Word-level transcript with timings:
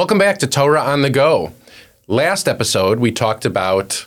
Welcome 0.00 0.16
back 0.16 0.38
to 0.38 0.46
Torah 0.46 0.80
on 0.80 1.02
the 1.02 1.10
Go. 1.10 1.52
Last 2.06 2.48
episode, 2.48 3.00
we 3.00 3.12
talked 3.12 3.44
about 3.44 4.06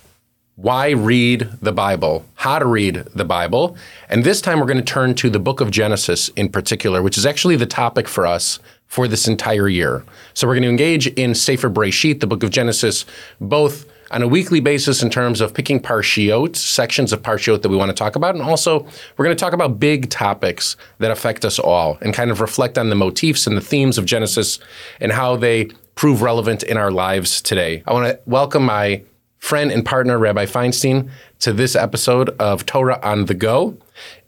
why 0.55 0.89
read 0.89 1.47
the 1.61 1.71
Bible, 1.71 2.25
how 2.33 2.57
to 2.57 2.65
read 2.65 2.95
the 3.13 3.23
Bible. 3.23 3.77
And 4.09 4.23
this 4.23 4.41
time 4.41 4.59
we're 4.59 4.65
going 4.65 4.77
to 4.77 4.83
turn 4.83 5.13
to 5.13 5.29
the 5.29 5.37
book 5.37 5.61
of 5.61 5.69
Genesis 5.69 6.29
in 6.29 6.49
particular, 6.49 7.03
which 7.03 7.15
is 7.15 7.27
actually 7.27 7.57
the 7.57 7.67
topic 7.67 8.07
for 8.07 8.25
us 8.25 8.57
for 8.87 9.07
this 9.07 9.27
entire 9.27 9.69
year. 9.69 10.03
So 10.33 10.47
we're 10.47 10.55
going 10.55 10.63
to 10.63 10.69
engage 10.69 11.05
in 11.09 11.35
Sefer 11.35 11.69
Breshit, 11.69 12.21
the 12.21 12.27
book 12.27 12.41
of 12.41 12.49
Genesis, 12.49 13.05
both 13.39 13.85
on 14.09 14.23
a 14.23 14.27
weekly 14.27 14.59
basis 14.59 15.03
in 15.03 15.11
terms 15.11 15.41
of 15.41 15.53
picking 15.53 15.79
parshiot, 15.79 16.55
sections 16.55 17.13
of 17.13 17.21
parshiot 17.21 17.61
that 17.61 17.69
we 17.69 17.77
want 17.77 17.89
to 17.89 17.95
talk 17.95 18.15
about. 18.15 18.33
And 18.33 18.43
also, 18.43 18.79
we're 19.17 19.25
going 19.25 19.37
to 19.37 19.39
talk 19.39 19.53
about 19.53 19.79
big 19.79 20.09
topics 20.09 20.75
that 20.97 21.11
affect 21.11 21.45
us 21.45 21.59
all 21.59 21.99
and 22.01 22.15
kind 22.15 22.31
of 22.31 22.41
reflect 22.41 22.79
on 22.79 22.89
the 22.89 22.95
motifs 22.95 23.45
and 23.45 23.55
the 23.55 23.61
themes 23.61 23.99
of 23.99 24.05
Genesis 24.05 24.57
and 24.99 25.11
how 25.11 25.35
they 25.35 25.69
prove 25.95 26.21
relevant 26.21 26.63
in 26.63 26.77
our 26.77 26.91
lives 26.91 27.41
today. 27.41 27.83
I 27.85 27.93
want 27.93 28.07
to 28.07 28.19
welcome 28.25 28.63
my 28.63 29.03
friend 29.37 29.71
and 29.71 29.85
partner, 29.85 30.17
Rabbi 30.17 30.45
Feinstein, 30.45 31.09
to 31.39 31.53
this 31.53 31.75
episode 31.75 32.29
of 32.39 32.65
Torah 32.65 32.99
on 33.03 33.25
the 33.25 33.33
Go. 33.33 33.77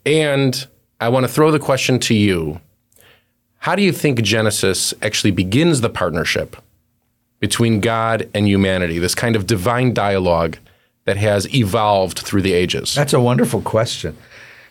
And 0.04 0.66
I 1.00 1.08
want 1.08 1.24
to 1.24 1.32
throw 1.32 1.50
the 1.50 1.58
question 1.58 1.98
to 2.00 2.14
you 2.14 2.60
How 3.58 3.74
do 3.74 3.82
you 3.82 3.92
think 3.92 4.22
Genesis 4.22 4.94
actually 5.02 5.30
begins 5.30 5.80
the 5.80 5.90
partnership 5.90 6.56
between 7.40 7.80
God 7.80 8.28
and 8.34 8.46
humanity, 8.46 8.98
this 8.98 9.14
kind 9.14 9.36
of 9.36 9.46
divine 9.46 9.92
dialogue 9.92 10.58
that 11.04 11.16
has 11.16 11.52
evolved 11.54 12.18
through 12.18 12.42
the 12.42 12.52
ages? 12.52 12.94
That's 12.94 13.12
a 13.12 13.20
wonderful 13.20 13.62
question. 13.62 14.16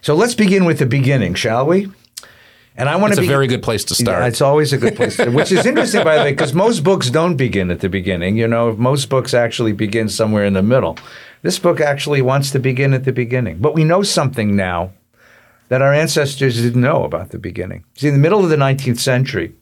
So 0.01 0.13
let's 0.13 0.35
begin 0.35 0.65
with 0.65 0.79
the 0.79 0.85
beginning, 0.85 1.33
shall 1.33 1.65
we? 1.65 1.89
And 2.77 2.89
I 2.89 2.97
want 2.97 3.11
it's 3.11 3.17
to. 3.17 3.21
It's 3.23 3.29
a 3.29 3.31
very 3.31 3.47
good 3.47 3.63
place 3.63 3.85
to 3.85 3.95
start. 3.95 4.21
Yeah, 4.21 4.27
it's 4.27 4.41
always 4.41 4.73
a 4.73 4.77
good 4.77 4.95
place, 4.95 5.15
to, 5.17 5.29
which 5.29 5.51
is 5.51 5.65
interesting, 5.65 6.03
by 6.03 6.17
the 6.17 6.23
way, 6.23 6.31
because 6.31 6.53
most 6.53 6.83
books 6.83 7.09
don't 7.09 7.37
begin 7.37 7.71
at 7.71 7.79
the 7.79 7.89
beginning. 7.89 8.35
You 8.35 8.47
know, 8.47 8.73
most 8.75 9.09
books 9.09 9.33
actually 9.33 9.71
begin 9.71 10.09
somewhere 10.09 10.45
in 10.45 10.53
the 10.53 10.63
middle. 10.63 10.97
This 11.41 11.57
book 11.57 11.79
actually 11.79 12.21
wants 12.21 12.51
to 12.51 12.59
begin 12.59 12.93
at 12.93 13.05
the 13.05 13.13
beginning, 13.13 13.59
but 13.59 13.73
we 13.73 13.83
know 13.83 14.03
something 14.03 14.55
now 14.55 14.91
that 15.69 15.81
our 15.81 15.93
ancestors 15.93 16.61
didn't 16.61 16.81
know 16.81 17.03
about 17.03 17.29
the 17.29 17.39
beginning. 17.39 17.85
See, 17.95 18.07
in 18.07 18.13
the 18.13 18.19
middle 18.19 18.43
of 18.43 18.49
the 18.49 18.55
19th 18.55 18.99
century, 18.99 19.55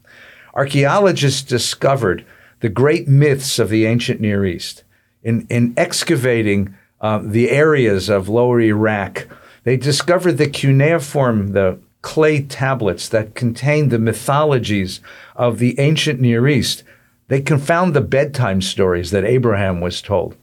archaeologists 0.54 1.42
discovered 1.42 2.26
the 2.62 2.70
great 2.70 3.08
myths 3.08 3.60
of 3.60 3.70
the 3.70 3.86
ancient 3.86 4.22
Near 4.22 4.46
East. 4.46 4.84
In, 5.22 5.46
in 5.50 5.74
excavating 5.78 6.76
uh, 7.00 7.20
the 7.24 7.50
areas 7.50 8.10
of 8.10 8.28
Lower 8.28 8.60
Iraq, 8.60 9.28
they 9.64 9.78
discovered 9.78 10.34
the 10.34 10.50
cuneiform, 10.50 11.50
the 11.50 11.80
clay 12.04 12.44
tablets 12.44 13.10
that 13.10 13.34
contained 13.34 13.90
the 13.90 13.98
mythologies 13.98 15.02
of 15.36 15.58
the 15.58 15.80
ancient 15.80 16.22
Near 16.22 16.48
East. 16.48 16.84
They 17.30 17.42
confound 17.42 17.96
the 17.96 18.02
bedtime 18.02 18.62
stories 18.62 19.10
that 19.10 19.26
Abraham 19.26 19.82
was 19.82 20.04
told. 20.04 20.36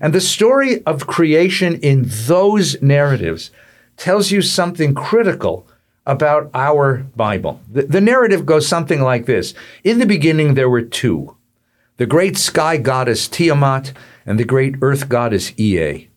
And 0.00 0.14
the 0.14 0.20
story 0.22 0.82
of 0.84 1.06
creation 1.06 1.74
in 1.80 2.06
those 2.06 2.80
narratives 2.80 3.50
tells 3.98 4.30
you 4.30 4.40
something 4.40 4.94
critical 4.94 5.66
about 6.06 6.50
our 6.54 7.06
Bible. 7.14 7.60
The, 7.70 7.82
the, 7.82 8.00
narrative 8.00 8.46
goes 8.46 8.66
something 8.66 9.02
like 9.02 9.26
this 9.26 9.52
In 9.84 9.98
the 9.98 10.06
beginning, 10.06 10.54
there 10.54 10.70
were 10.70 10.82
two 10.82 11.36
the 11.98 12.06
great 12.06 12.38
sky 12.38 12.78
goddess 12.78 13.28
Tiamat 13.28 13.92
and 14.24 14.40
the 14.40 14.44
great 14.44 14.76
earth 14.80 15.10
goddess 15.10 15.52
Ea. 15.58 16.09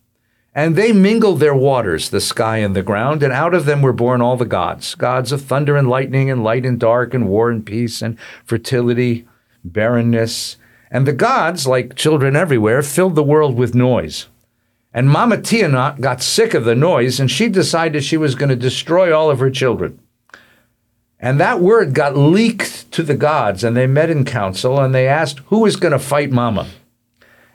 And 0.54 0.76
they 0.76 0.92
mingled 0.92 1.40
their 1.40 1.54
waters, 1.54 2.10
the 2.10 2.20
sky 2.20 2.58
and 2.58 2.76
the 2.76 2.82
ground, 2.82 3.22
and 3.22 3.32
out 3.32 3.54
of 3.54 3.64
them 3.64 3.82
were 3.82 3.92
born 3.92 4.22
all 4.22 4.36
the 4.36 4.44
gods 4.44 4.94
gods 4.94 5.32
of 5.32 5.42
thunder 5.42 5.76
and 5.76 5.88
lightning, 5.88 6.30
and 6.30 6.44
light 6.44 6.64
and 6.64 6.78
dark, 6.78 7.12
and 7.12 7.28
war 7.28 7.50
and 7.50 7.66
peace, 7.66 8.00
and 8.00 8.16
fertility, 8.44 9.26
barrenness. 9.64 10.56
And 10.90 11.06
the 11.06 11.12
gods, 11.12 11.66
like 11.66 11.96
children 11.96 12.36
everywhere, 12.36 12.82
filled 12.82 13.16
the 13.16 13.22
world 13.22 13.56
with 13.56 13.74
noise. 13.74 14.28
And 14.92 15.10
Mama 15.10 15.42
Tiamat 15.42 16.00
got 16.00 16.22
sick 16.22 16.54
of 16.54 16.64
the 16.64 16.76
noise, 16.76 17.18
and 17.18 17.28
she 17.28 17.48
decided 17.48 18.04
she 18.04 18.16
was 18.16 18.36
going 18.36 18.50
to 18.50 18.56
destroy 18.56 19.12
all 19.12 19.28
of 19.28 19.40
her 19.40 19.50
children. 19.50 19.98
And 21.18 21.40
that 21.40 21.60
word 21.60 21.94
got 21.94 22.16
leaked 22.16 22.92
to 22.92 23.02
the 23.02 23.16
gods, 23.16 23.64
and 23.64 23.76
they 23.76 23.88
met 23.88 24.10
in 24.10 24.24
council 24.24 24.78
and 24.78 24.94
they 24.94 25.08
asked 25.08 25.40
who 25.46 25.66
is 25.66 25.74
going 25.74 25.92
to 25.92 25.98
fight 25.98 26.30
Mama. 26.30 26.68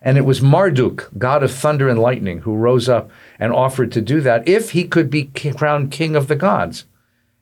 And 0.02 0.18
it 0.18 0.26
was 0.26 0.42
Marduk, 0.42 1.10
god 1.18 1.44
of 1.44 1.52
thunder 1.52 1.90
and 1.90 2.00
lightning, 2.00 2.40
who 2.40 2.56
rose 2.56 2.88
up 2.88 3.12
and 3.38 3.52
offered 3.52 3.92
to 3.92 4.02
do 4.02 4.22
that 4.22 4.48
if 4.48 4.72
he 4.72 4.86
could 4.86 5.10
be 5.10 5.26
crowned 5.26 5.92
king 5.92 6.16
of 6.16 6.28
the 6.28 6.36
gods. 6.36 6.86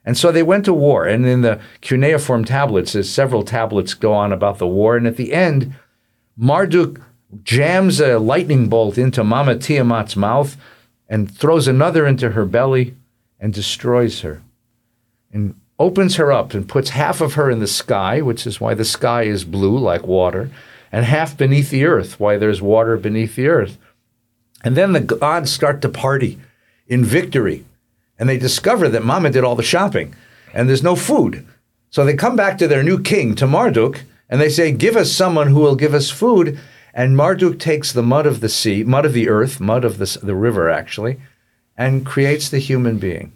And 0.04 0.16
so 0.16 0.32
they 0.32 0.42
went 0.42 0.64
to 0.64 0.72
war. 0.72 1.06
And 1.06 1.26
in 1.26 1.42
the 1.42 1.60
cuneiform 1.80 2.44
tablets, 2.44 2.94
there's 2.94 3.10
several 3.10 3.42
tablets 3.42 3.94
go 3.94 4.12
on 4.12 4.32
about 4.32 4.58
the 4.58 4.66
war. 4.66 4.96
And 4.96 5.06
at 5.06 5.16
the 5.16 5.32
end, 5.32 5.74
Marduk 6.36 7.00
jams 7.42 8.00
a 8.00 8.18
lightning 8.18 8.68
bolt 8.68 8.96
into 8.96 9.22
Mama 9.22 9.56
Tiamat's 9.56 10.16
mouth 10.16 10.56
and 11.08 11.30
throws 11.30 11.68
another 11.68 12.06
into 12.06 12.30
her 12.30 12.46
belly 12.46 12.96
and 13.38 13.52
destroys 13.52 14.22
her. 14.22 14.42
And 15.32 15.54
opens 15.78 16.16
her 16.16 16.32
up 16.32 16.54
and 16.54 16.68
puts 16.68 16.90
half 16.90 17.20
of 17.20 17.34
her 17.34 17.50
in 17.50 17.60
the 17.60 17.66
sky, 17.66 18.20
which 18.20 18.46
is 18.46 18.60
why 18.60 18.74
the 18.74 18.84
sky 18.84 19.22
is 19.22 19.44
blue 19.44 19.78
like 19.78 20.06
water, 20.06 20.50
and 20.90 21.04
half 21.04 21.36
beneath 21.36 21.70
the 21.70 21.84
earth, 21.84 22.18
why 22.18 22.36
there's 22.36 22.62
water 22.62 22.96
beneath 22.96 23.36
the 23.36 23.48
earth. 23.48 23.78
And 24.64 24.76
then 24.76 24.92
the 24.92 25.00
gods 25.00 25.52
start 25.52 25.82
to 25.82 25.88
party 25.88 26.38
in 26.86 27.04
victory. 27.04 27.64
And 28.18 28.28
they 28.28 28.38
discover 28.38 28.88
that 28.88 29.04
Mama 29.04 29.30
did 29.30 29.44
all 29.44 29.54
the 29.54 29.62
shopping 29.62 30.14
and 30.52 30.68
there's 30.68 30.82
no 30.82 30.96
food. 30.96 31.46
So 31.90 32.04
they 32.04 32.14
come 32.14 32.36
back 32.36 32.58
to 32.58 32.68
their 32.68 32.82
new 32.82 33.00
king, 33.02 33.34
to 33.36 33.46
Marduk, 33.46 34.02
and 34.28 34.40
they 34.40 34.48
say, 34.48 34.72
Give 34.72 34.96
us 34.96 35.12
someone 35.12 35.48
who 35.48 35.60
will 35.60 35.76
give 35.76 35.94
us 35.94 36.10
food. 36.10 36.58
And 36.92 37.16
Marduk 37.16 37.58
takes 37.58 37.92
the 37.92 38.02
mud 38.02 38.26
of 38.26 38.40
the 38.40 38.48
sea, 38.48 38.82
mud 38.82 39.06
of 39.06 39.12
the 39.12 39.28
earth, 39.28 39.60
mud 39.60 39.84
of 39.84 39.98
the, 39.98 40.18
the 40.22 40.34
river, 40.34 40.68
actually, 40.68 41.20
and 41.76 42.04
creates 42.04 42.48
the 42.48 42.58
human 42.58 42.98
being. 42.98 43.32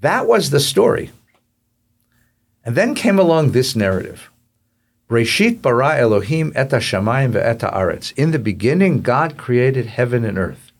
That 0.00 0.26
was 0.26 0.50
the 0.50 0.60
story. 0.60 1.10
And 2.64 2.74
then 2.74 2.94
came 2.94 3.18
along 3.18 3.50
this 3.50 3.76
narrative. 3.76 4.30
Breshit 5.08 5.62
bara 5.62 5.96
Elohim 5.96 6.52
et 6.54 6.68
shamayim 6.68 7.32
ve'et 7.32 7.60
aretz. 7.60 8.12
In 8.16 8.30
the 8.30 8.38
beginning, 8.38 9.00
God 9.00 9.38
created 9.38 9.86
heaven 9.86 10.24
and 10.24 10.36
earth. 10.36 10.70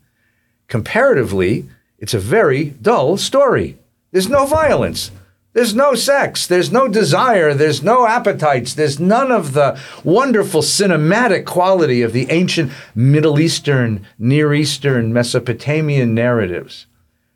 Comparatively, 0.67 1.67
it's 1.97 2.13
a 2.13 2.19
very 2.19 2.65
dull 2.65 3.17
story. 3.17 3.77
There's 4.11 4.29
no 4.29 4.45
violence. 4.45 5.11
There's 5.53 5.73
no 5.73 5.95
sex. 5.95 6.45
There's 6.45 6.71
no 6.71 6.87
desire. 6.87 7.55
There's 7.55 7.81
no 7.81 8.05
appetites. 8.05 8.75
There's 8.75 8.99
none 8.99 9.31
of 9.31 9.53
the 9.53 9.79
wonderful 10.03 10.61
cinematic 10.61 11.45
quality 11.45 12.03
of 12.03 12.13
the 12.13 12.27
ancient 12.29 12.71
Middle 12.93 13.39
Eastern, 13.39 14.05
Near 14.19 14.53
Eastern, 14.53 15.11
Mesopotamian 15.11 16.13
narratives. 16.13 16.85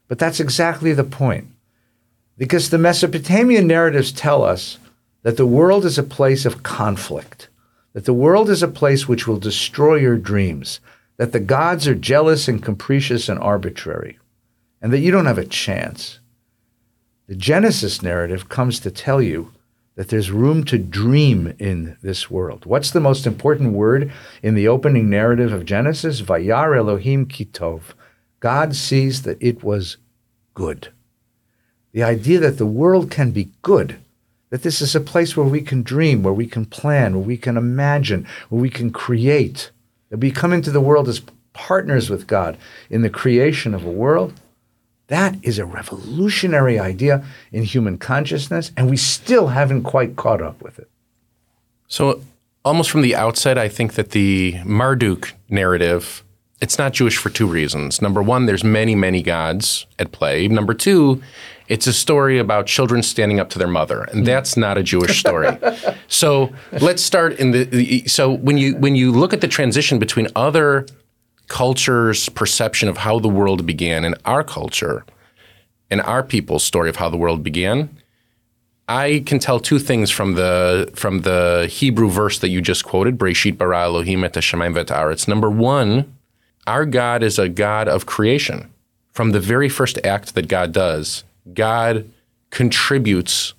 But 0.07 0.19
that's 0.19 0.39
exactly 0.39 0.93
the 0.93 1.03
point. 1.03 1.47
Because 2.37 2.69
the 2.69 2.77
Mesopotamian 2.77 3.65
narratives 3.65 4.11
tell 4.11 4.43
us 4.43 4.77
that 5.23 5.37
the 5.37 5.45
world 5.45 5.85
is 5.85 5.97
a 5.97 6.03
place 6.03 6.45
of 6.45 6.63
conflict, 6.63 7.49
that 7.93 8.05
the 8.05 8.13
world 8.13 8.49
is 8.49 8.61
a 8.61 8.67
place 8.67 9.07
which 9.07 9.27
will 9.27 9.39
destroy 9.39 9.95
your 9.95 10.17
dreams, 10.17 10.79
that 11.17 11.31
the 11.31 11.39
gods 11.39 11.87
are 11.87 11.95
jealous 11.95 12.47
and 12.47 12.61
capricious 12.61 13.27
and 13.29 13.39
arbitrary, 13.39 14.19
and 14.81 14.93
that 14.93 14.99
you 14.99 15.11
don't 15.11 15.25
have 15.25 15.37
a 15.37 15.45
chance. 15.45 16.19
The 17.27 17.35
Genesis 17.35 18.01
narrative 18.01 18.49
comes 18.49 18.79
to 18.81 18.91
tell 18.91 19.21
you 19.21 19.51
that 19.95 20.09
there's 20.09 20.31
room 20.31 20.63
to 20.65 20.77
dream 20.77 21.53
in 21.59 21.97
this 22.01 22.29
world. 22.29 22.65
What's 22.65 22.91
the 22.91 22.99
most 22.99 23.25
important 23.25 23.73
word 23.73 24.11
in 24.41 24.55
the 24.55 24.67
opening 24.67 25.09
narrative 25.09 25.53
of 25.53 25.65
Genesis? 25.65 26.21
Vayar 26.21 26.77
Elohim 26.77 27.27
Kitov. 27.27 27.93
God 28.39 28.75
sees 28.75 29.21
that 29.21 29.37
it 29.39 29.63
was 29.63 29.97
good 30.53 30.89
the 31.93 32.03
idea 32.03 32.39
that 32.39 32.57
the 32.57 32.65
world 32.65 33.09
can 33.09 33.31
be 33.31 33.51
good, 33.61 34.02
that 34.53 34.61
this 34.61 34.81
is 34.81 34.93
a 34.93 35.01
place 35.01 35.35
where 35.35 35.47
we 35.47 35.61
can 35.61 35.81
dream, 35.81 36.21
where 36.21 36.31
we 36.31 36.45
can 36.45 36.63
plan, 36.63 37.15
where 37.15 37.25
we 37.25 37.37
can 37.37 37.57
imagine, 37.57 38.27
where 38.49 38.61
we 38.61 38.69
can 38.69 38.91
create, 38.91 39.71
that 40.11 40.19
we 40.19 40.29
come 40.29 40.53
into 40.53 40.69
the 40.69 40.79
world 40.79 41.09
as 41.09 41.23
partners 41.53 42.07
with 42.07 42.27
God 42.27 42.55
in 42.87 43.01
the 43.01 43.09
creation 43.09 43.73
of 43.73 43.83
a 43.83 43.89
world. 43.89 44.39
That 45.07 45.37
is 45.41 45.57
a 45.57 45.65
revolutionary 45.65 46.77
idea 46.77 47.25
in 47.51 47.63
human 47.63 47.97
consciousness, 47.97 48.71
and 48.77 48.91
we 48.91 48.95
still 48.95 49.47
haven't 49.47 49.85
quite 49.85 50.17
caught 50.17 50.39
up 50.39 50.61
with 50.61 50.77
it. 50.77 50.87
So, 51.87 52.21
almost 52.63 52.91
from 52.91 53.01
the 53.01 53.15
outset, 53.15 53.57
I 53.57 53.69
think 53.69 53.95
that 53.95 54.11
the 54.11 54.59
Marduk 54.63 55.33
narrative 55.49 56.23
it's 56.63 56.77
not 56.77 56.93
Jewish 56.93 57.17
for 57.17 57.29
two 57.29 57.45
reasons. 57.45 58.01
Number 58.01 58.23
one, 58.23 58.45
there's 58.45 58.63
many, 58.63 58.95
many 58.95 59.21
gods 59.21 59.85
at 59.99 60.13
play. 60.13 60.47
Number 60.47 60.73
two, 60.73 61.21
it's 61.67 61.87
a 61.87 61.93
story 61.93 62.39
about 62.39 62.65
children 62.65 63.03
standing 63.03 63.39
up 63.39 63.49
to 63.51 63.59
their 63.59 63.67
mother, 63.67 64.03
and 64.03 64.19
hmm. 64.19 64.25
that's 64.25 64.57
not 64.57 64.77
a 64.77 64.83
Jewish 64.83 65.19
story. 65.19 65.57
so 66.07 66.51
let's 66.81 67.01
start 67.01 67.39
in 67.39 67.51
the, 67.51 67.63
the. 67.63 68.07
So 68.07 68.31
when 68.31 68.57
you 68.57 68.75
when 68.75 68.95
you 68.95 69.11
look 69.11 69.33
at 69.33 69.41
the 69.41 69.47
transition 69.47 69.99
between 69.99 70.27
other 70.35 70.85
cultures' 71.47 72.29
perception 72.29 72.89
of 72.89 72.97
how 72.97 73.19
the 73.19 73.29
world 73.29 73.65
began 73.65 74.05
and 74.05 74.15
our 74.25 74.43
culture, 74.43 75.05
and 75.89 76.01
our 76.01 76.23
people's 76.23 76.63
story 76.63 76.89
of 76.89 76.97
how 76.97 77.09
the 77.09 77.17
world 77.17 77.43
began, 77.43 77.89
I 78.87 79.23
can 79.25 79.39
tell 79.39 79.59
two 79.59 79.79
things 79.79 80.11
from 80.11 80.33
the 80.33 80.91
from 80.93 81.21
the 81.21 81.67
Hebrew 81.71 82.09
verse 82.09 82.39
that 82.39 82.49
you 82.49 82.61
just 82.61 82.83
quoted, 82.83 83.17
Breshit 83.17 83.57
bara 83.57 83.83
Elohim 83.83 84.23
et 84.23 84.33
hashamayim 84.33 84.75
v'et 84.75 84.87
haaretz. 84.87 85.27
Number 85.27 85.49
one, 85.49 86.13
our 86.67 86.85
God 86.85 87.23
is 87.23 87.39
a 87.39 87.47
God 87.47 87.87
of 87.87 88.05
creation. 88.05 88.69
From 89.11 89.31
the 89.31 89.39
very 89.39 89.69
first 89.69 89.99
act 90.03 90.33
that 90.33 90.47
God 90.47 90.73
does, 90.73 91.23
God 91.51 92.09
contributes 92.49 93.53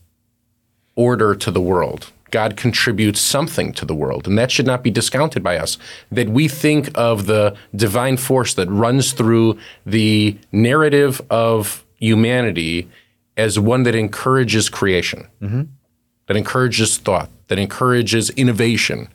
order 0.97 1.35
to 1.35 1.51
the 1.51 1.61
world. 1.61 2.13
God 2.31 2.57
contributes 2.57 3.21
something 3.21 3.73
to 3.75 3.85
the 3.85 3.95
world, 3.95 4.27
and 4.27 4.37
that 4.39 4.51
should 4.51 4.67
not 4.67 4.83
be 4.83 4.91
discounted 4.91 5.43
by 5.43 5.57
us. 5.57 5.79
That 6.11 6.29
we 6.29 6.49
think 6.49 6.91
of 6.97 7.27
the 7.27 7.57
divine 7.77 8.17
force 8.17 8.55
that 8.55 8.69
runs 8.69 9.13
through 9.13 9.59
the 9.87 10.37
narrative 10.51 11.21
of 11.31 11.85
humanity 11.97 12.89
as 13.37 13.59
one 13.59 13.85
that 13.85 13.95
encourages 13.95 14.69
creation, 14.69 15.29
mm-hmm. 15.41 15.63
that 16.27 16.37
encourages 16.37 16.99
thought, 16.99 17.31
that 17.49 17.59
encourages 17.59 18.31
innovation. 18.31 19.09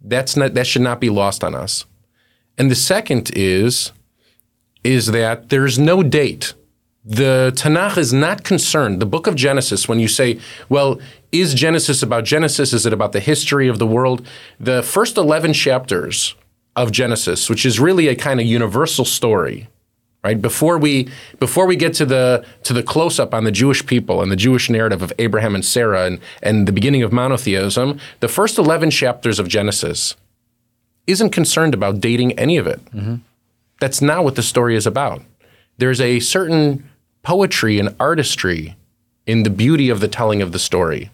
That's 0.00 0.36
not 0.36 0.54
that 0.54 0.66
should 0.66 0.82
not 0.82 1.00
be 1.00 1.10
lost 1.10 1.44
on 1.44 1.54
us. 1.54 1.84
And 2.58 2.70
the 2.70 2.74
second 2.74 3.30
is 3.34 3.92
is 4.82 5.08
that 5.08 5.48
there's 5.48 5.78
no 5.78 6.02
date. 6.02 6.54
The 7.08 7.52
Tanakh 7.54 7.96
is 7.98 8.12
not 8.12 8.42
concerned. 8.42 9.00
The 9.00 9.06
book 9.06 9.28
of 9.28 9.36
Genesis, 9.36 9.88
when 9.88 10.00
you 10.00 10.08
say, 10.08 10.40
well, 10.68 10.98
is 11.30 11.54
Genesis 11.54 12.02
about 12.02 12.24
Genesis? 12.24 12.72
Is 12.72 12.84
it 12.84 12.92
about 12.92 13.12
the 13.12 13.20
history 13.20 13.68
of 13.68 13.78
the 13.78 13.86
world? 13.86 14.26
The 14.58 14.82
first 14.82 15.16
11 15.16 15.52
chapters 15.52 16.34
of 16.74 16.90
Genesis, 16.90 17.48
which 17.48 17.64
is 17.64 17.78
really 17.78 18.08
a 18.08 18.16
kind 18.16 18.40
of 18.40 18.46
universal 18.46 19.04
story, 19.04 19.68
right? 20.24 20.42
Before 20.42 20.78
we 20.78 21.08
before 21.38 21.64
we 21.66 21.76
get 21.76 21.94
to 21.94 22.06
the 22.06 22.44
to 22.64 22.72
the 22.72 22.82
close 22.82 23.20
up 23.20 23.32
on 23.32 23.44
the 23.44 23.52
Jewish 23.52 23.86
people 23.86 24.20
and 24.20 24.32
the 24.32 24.36
Jewish 24.36 24.68
narrative 24.68 25.00
of 25.00 25.12
Abraham 25.20 25.54
and 25.54 25.64
Sarah 25.64 26.06
and, 26.06 26.18
and 26.42 26.66
the 26.66 26.72
beginning 26.72 27.04
of 27.04 27.12
monotheism, 27.12 28.00
the 28.18 28.28
first 28.28 28.58
11 28.58 28.90
chapters 28.90 29.38
of 29.38 29.46
Genesis 29.46 30.16
isn't 31.06 31.30
concerned 31.30 31.72
about 31.72 32.00
dating 32.00 32.36
any 32.36 32.56
of 32.56 32.66
it. 32.66 32.84
Mm-hmm. 32.86 33.16
That's 33.78 34.02
not 34.02 34.24
what 34.24 34.34
the 34.34 34.42
story 34.42 34.74
is 34.74 34.88
about. 34.88 35.22
There's 35.78 36.00
a 36.00 36.18
certain 36.18 36.88
poetry 37.26 37.80
and 37.80 37.92
artistry 37.98 38.76
in 39.26 39.42
the 39.42 39.50
beauty 39.50 39.88
of 39.88 39.98
the 39.98 40.06
telling 40.06 40.40
of 40.40 40.52
the 40.52 40.60
story. 40.60 41.10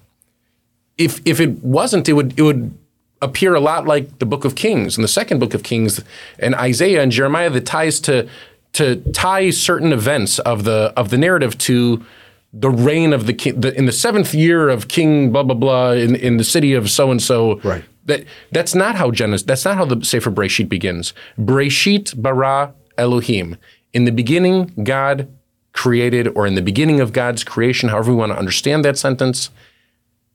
If 0.99 1.23
if 1.25 1.41
it 1.41 1.65
wasn't, 1.65 2.07
it 2.07 2.13
would 2.13 2.39
it 2.39 2.43
would 2.43 2.77
appear 3.23 3.55
a 3.55 3.61
lot 3.61 3.87
like 3.87 4.19
the 4.19 4.27
Book 4.27 4.45
of 4.45 4.55
Kings 4.55 4.99
and 4.99 5.03
the 5.03 5.09
second 5.09 5.39
Book 5.39 5.55
of 5.55 5.63
Kings 5.63 6.03
and 6.39 6.55
Isaiah 6.55 7.03
and 7.03 7.11
Jeremiah 7.11 7.49
that 7.49 7.65
ties 7.65 7.99
to 8.01 8.29
to 8.75 8.97
tie 9.13 9.49
certain 9.49 9.91
events 9.91 10.39
of 10.41 10.65
the 10.65 10.93
of 10.99 11.09
the 11.09 11.17
narrative 11.17 11.57
to 11.69 12.05
the 12.53 12.69
reign 12.69 13.15
of 13.15 13.25
the 13.25 13.33
king 13.33 13.59
the, 13.59 13.75
in 13.75 13.87
the 13.87 13.93
seventh 14.07 14.35
year 14.35 14.69
of 14.69 14.89
King 14.89 15.33
blah 15.33 15.45
blah 15.45 15.55
blah 15.55 15.93
in, 15.93 16.15
in 16.15 16.37
the 16.37 16.45
city 16.45 16.75
of 16.75 16.91
so 16.91 17.11
and 17.11 17.23
so. 17.23 17.59
Right. 17.61 17.85
That 18.05 18.25
that's 18.51 18.75
not 18.75 18.97
how 18.97 19.13
Genesis. 19.13 19.47
That's 19.47 19.65
not 19.65 19.77
how 19.79 19.87
the 19.87 20.05
Sefer 20.05 20.31
Breshit 20.31 20.69
begins. 20.69 21.15
Breshit 21.39 22.21
bara 22.21 22.75
Elohim. 22.99 23.57
In 23.95 24.05
the 24.05 24.13
beginning, 24.13 24.73
God 24.83 25.29
created, 25.73 26.29
or 26.29 26.47
in 26.47 26.55
the 26.55 26.63
beginning 26.63 27.01
of 27.01 27.13
God's 27.13 27.45
creation, 27.45 27.89
however 27.89 28.13
we 28.13 28.17
want 28.17 28.33
to 28.33 28.39
understand 28.39 28.85
that 28.85 28.99
sentence, 28.99 29.51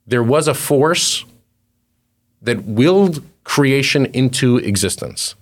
there 0.05 0.23
was 0.23 0.47
a 0.47 0.53
force 0.53 1.25
that 2.41 2.63
willed 2.63 3.23
creation 3.43 4.05
into 4.07 4.57
existence. 4.57 5.35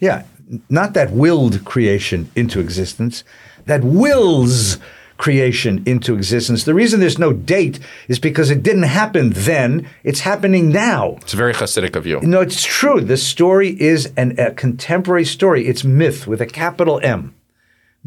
Yeah, 0.00 0.24
not 0.68 0.94
that 0.94 1.10
willed 1.10 1.64
creation 1.64 2.30
into 2.34 2.60
existence, 2.60 3.24
that 3.64 3.82
wills 3.82 4.78
creation 5.16 5.82
into 5.86 6.14
existence. 6.14 6.64
The 6.64 6.74
reason 6.74 7.00
there's 7.00 7.18
no 7.18 7.32
date 7.32 7.78
is 8.06 8.18
because 8.18 8.50
it 8.50 8.62
didn't 8.62 8.82
happen 8.82 9.30
then, 9.30 9.88
it's 10.04 10.20
happening 10.20 10.68
now. 10.70 11.16
It's 11.22 11.32
very 11.32 11.54
Hasidic 11.54 11.96
of 11.96 12.06
you. 12.06 12.20
No, 12.20 12.42
it's 12.42 12.62
true. 12.62 13.00
The 13.00 13.16
story 13.16 13.80
is 13.80 14.12
an, 14.16 14.38
a 14.38 14.52
contemporary 14.52 15.24
story. 15.24 15.66
It's 15.66 15.84
myth 15.84 16.26
with 16.26 16.40
a 16.40 16.46
capital 16.46 17.00
M. 17.02 17.34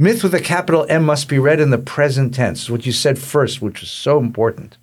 Myth 0.01 0.23
with 0.23 0.33
a 0.33 0.39
capital 0.39 0.85
M 0.87 1.03
must 1.03 1.27
be 1.27 1.39
read 1.39 1.59
in 1.59 1.71
the 1.71 1.77
present 1.77 2.33
tense, 2.33 2.69
what 2.69 2.85
you 2.85 2.93
said 2.93 3.19
first, 3.19 3.61
which 3.61 3.83
is 3.83 3.91
so 3.91 4.17
important. 4.17 4.77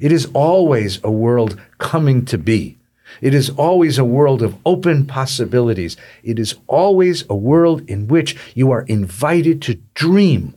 It 0.00 0.10
is 0.10 0.26
always 0.34 0.98
a 1.04 1.10
world 1.10 1.60
coming 1.78 2.24
to 2.24 2.36
be. 2.36 2.76
It 3.20 3.32
is 3.32 3.48
always 3.50 3.96
a 3.96 4.04
world 4.04 4.42
of 4.42 4.56
open 4.66 5.06
possibilities. 5.06 5.96
It 6.24 6.40
is 6.40 6.56
always 6.66 7.24
a 7.30 7.36
world 7.36 7.88
in 7.88 8.08
which 8.08 8.36
you 8.56 8.72
are 8.72 8.82
invited 8.82 9.62
to 9.62 9.78
dream. 9.94 10.56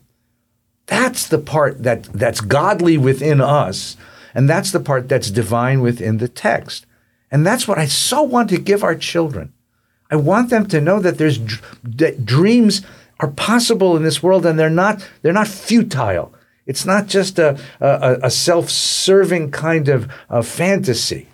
That's 0.87 1.27
the 1.27 1.37
part 1.37 1.83
that, 1.83 2.05
that's 2.05 2.41
godly 2.41 2.97
within 2.97 3.39
us, 3.39 3.95
and 4.33 4.49
that's 4.49 4.71
the 4.71 4.79
part 4.79 5.07
that's 5.07 5.29
divine 5.29 5.81
within 5.81 6.17
the 6.17 6.27
text. 6.27 6.87
And 7.29 7.45
that's 7.45 7.67
what 7.67 7.77
I 7.77 7.85
so 7.85 8.23
want 8.23 8.49
to 8.49 8.57
give 8.57 8.83
our 8.83 8.95
children. 8.95 9.53
I 10.09 10.15
want 10.15 10.49
them 10.49 10.65
to 10.69 10.81
know 10.81 10.99
that 10.99 11.19
there's 11.19 11.39
that 11.83 12.25
dreams 12.25 12.81
are 13.19 13.31
possible 13.31 13.97
in 13.97 14.03
this 14.03 14.23
world, 14.23 14.45
and 14.45 14.57
they're 14.57 14.69
not 14.69 15.07
they're 15.21 15.33
not 15.33 15.47
futile. 15.47 16.33
It's 16.65 16.85
not 16.85 17.07
just 17.07 17.39
a, 17.39 17.59
a, 17.79 18.19
a 18.23 18.29
self-serving 18.29 19.49
kind 19.49 19.89
of, 19.89 20.07
of 20.29 20.47
fantasy. 20.47 21.27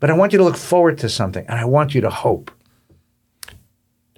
But 0.00 0.10
I 0.10 0.12
want 0.12 0.32
you 0.32 0.38
to 0.38 0.44
look 0.44 0.58
forward 0.58 0.98
to 0.98 1.08
something, 1.08 1.46
and 1.48 1.58
I 1.58 1.64
want 1.64 1.94
you 1.94 2.02
to 2.02 2.10
hope. 2.10 2.50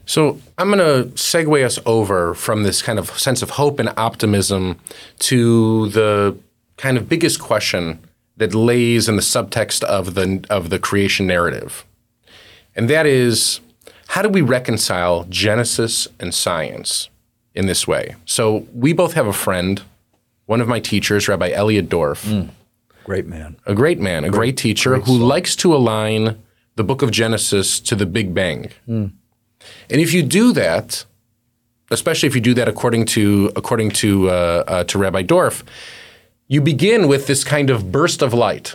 So 0.05 0.41
I'm 0.57 0.73
going 0.73 0.79
to 0.79 1.11
segue 1.13 1.65
us 1.65 1.79
over 1.87 2.35
from 2.35 2.65
this 2.65 2.83
kind 2.83 2.99
of 2.99 3.17
sense 3.19 3.41
of 3.41 3.51
hope 3.51 3.79
and 3.79 3.93
optimism 3.97 4.81
to 5.21 5.91
the 5.91 6.37
kind 6.77 6.97
of 6.97 7.09
biggest 7.09 7.41
question 7.41 8.01
that 8.37 8.55
lays 8.55 9.09
in 9.09 9.17
the 9.17 9.23
subtext 9.23 9.85
of 9.85 10.15
the 10.15 10.45
of 10.51 10.71
the 10.71 10.79
creation 10.79 11.27
narrative. 11.27 11.85
And 12.75 12.89
that 12.91 13.07
is 13.07 13.61
how 14.19 14.23
do 14.23 14.29
we 14.29 14.41
reconcile 14.41 15.25
Genesis 15.29 16.09
and 16.19 16.35
science 16.35 17.09
in 17.55 17.67
this 17.67 17.87
way? 17.87 18.17
So 18.25 18.67
we 18.75 18.93
both 18.93 19.13
have 19.13 19.29
a 19.29 19.33
friend, 19.33 19.81
one 20.47 20.61
of 20.61 20.67
my 20.67 20.81
teachers, 20.81 21.29
Rabbi 21.29 21.53
Elliot 21.53 21.89
Dorff, 21.89 22.51
Great 23.05 23.27
man. 23.29 23.55
a 23.65 23.77
great 23.77 24.01
man, 24.01 24.25
a 24.25 24.29
great, 24.29 24.57
teacher 24.57 24.97
who 24.99 25.17
likes 25.17 25.55
to 25.55 25.73
align 25.73 26.37
the 26.75 26.83
book 26.83 27.01
of 27.01 27.13
Genesis 27.13 27.79
to 27.79 27.95
the 27.95 28.07
Big 28.07 28.35
Bang. 28.35 28.73
And 28.89 29.13
if 29.89 30.13
you 30.13 30.25
do 30.25 30.53
that, 30.53 31.05
especially 31.93 32.27
if 32.27 32.35
you 32.35 32.41
do 32.41 32.55
that 32.55 32.67
according 32.67 33.05
to 33.15 33.53
according 33.55 33.93
to 34.03 34.31
uh, 34.31 34.65
uh, 34.67 34.85
to 34.91 34.99
Rabbi 34.99 35.23
Dorff, 35.23 35.63
you 36.49 36.61
begin 36.61 37.07
with 37.07 37.29
this 37.29 37.45
kind 37.45 37.71
of 37.71 37.93
burst 37.93 38.21
of 38.21 38.35
light 38.35 38.75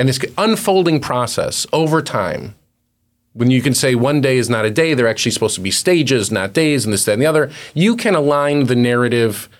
and 0.00 0.08
this 0.08 0.18
unfolding 0.36 0.98
process 0.98 1.64
over 1.72 2.02
time. 2.02 2.56
When 3.36 3.50
you 3.50 3.60
can 3.60 3.74
say 3.74 3.94
one 3.94 4.22
day 4.22 4.38
is 4.38 4.48
not 4.48 4.64
a 4.64 4.70
day, 4.70 4.94
they're 4.94 5.06
actually 5.06 5.32
supposed 5.32 5.56
to 5.56 5.60
be 5.60 5.70
stages, 5.70 6.32
not 6.32 6.54
days, 6.54 6.86
and 6.86 6.92
this, 6.92 7.04
that, 7.04 7.12
and 7.12 7.20
the 7.22 7.26
other. 7.26 7.50
You 7.74 7.94
can 7.94 8.14
align 8.14 8.64
the 8.64 8.74
narrative 8.74 9.50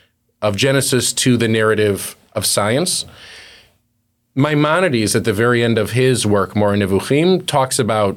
of 0.41 0.57
Genesis 0.57 1.13
to 1.13 1.37
the 1.37 1.47
narrative 1.47 2.17
of 2.33 2.47
science. 2.47 3.05
Maimonides, 4.35 5.15
at 5.15 5.25
the 5.25 5.33
very 5.33 5.63
end 5.63 5.77
of 5.77 5.91
his 5.91 6.25
work, 6.25 6.57
More 6.57 6.73
Nevuchim, 6.73 7.47
talks 7.47 7.79
about 7.79 8.17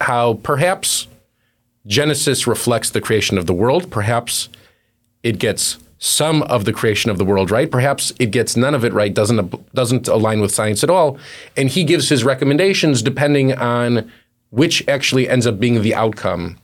how 0.00 0.34
perhaps 0.34 1.08
Genesis 1.84 2.46
reflects 2.46 2.90
the 2.90 3.00
creation 3.00 3.38
of 3.38 3.46
the 3.46 3.54
world. 3.54 3.90
Perhaps 3.90 4.48
it 5.24 5.40
gets 5.40 5.78
some 5.98 6.42
of 6.44 6.64
the 6.64 6.72
creation 6.72 7.10
of 7.10 7.18
the 7.18 7.24
world 7.24 7.50
right. 7.50 7.70
Perhaps 7.70 8.12
it 8.18 8.30
gets 8.30 8.56
none 8.56 8.74
of 8.74 8.84
it 8.84 8.92
right, 8.92 9.12
doesn't 9.12 9.74
doesn't 9.74 10.06
align 10.06 10.40
with 10.40 10.52
science 10.52 10.84
at 10.84 10.90
all. 10.90 11.18
And 11.56 11.68
he 11.68 11.84
gives 11.84 12.08
his 12.08 12.24
recommendations 12.24 13.02
depending 13.02 13.52
on 13.52 14.10
which 14.50 14.86
actually 14.88 15.28
ends 15.28 15.46
up 15.46 15.58
being 15.58 15.82
the 15.82 15.94
outcome 15.94 16.58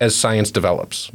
as 0.00 0.14
science 0.14 0.50
develops. 0.50 1.10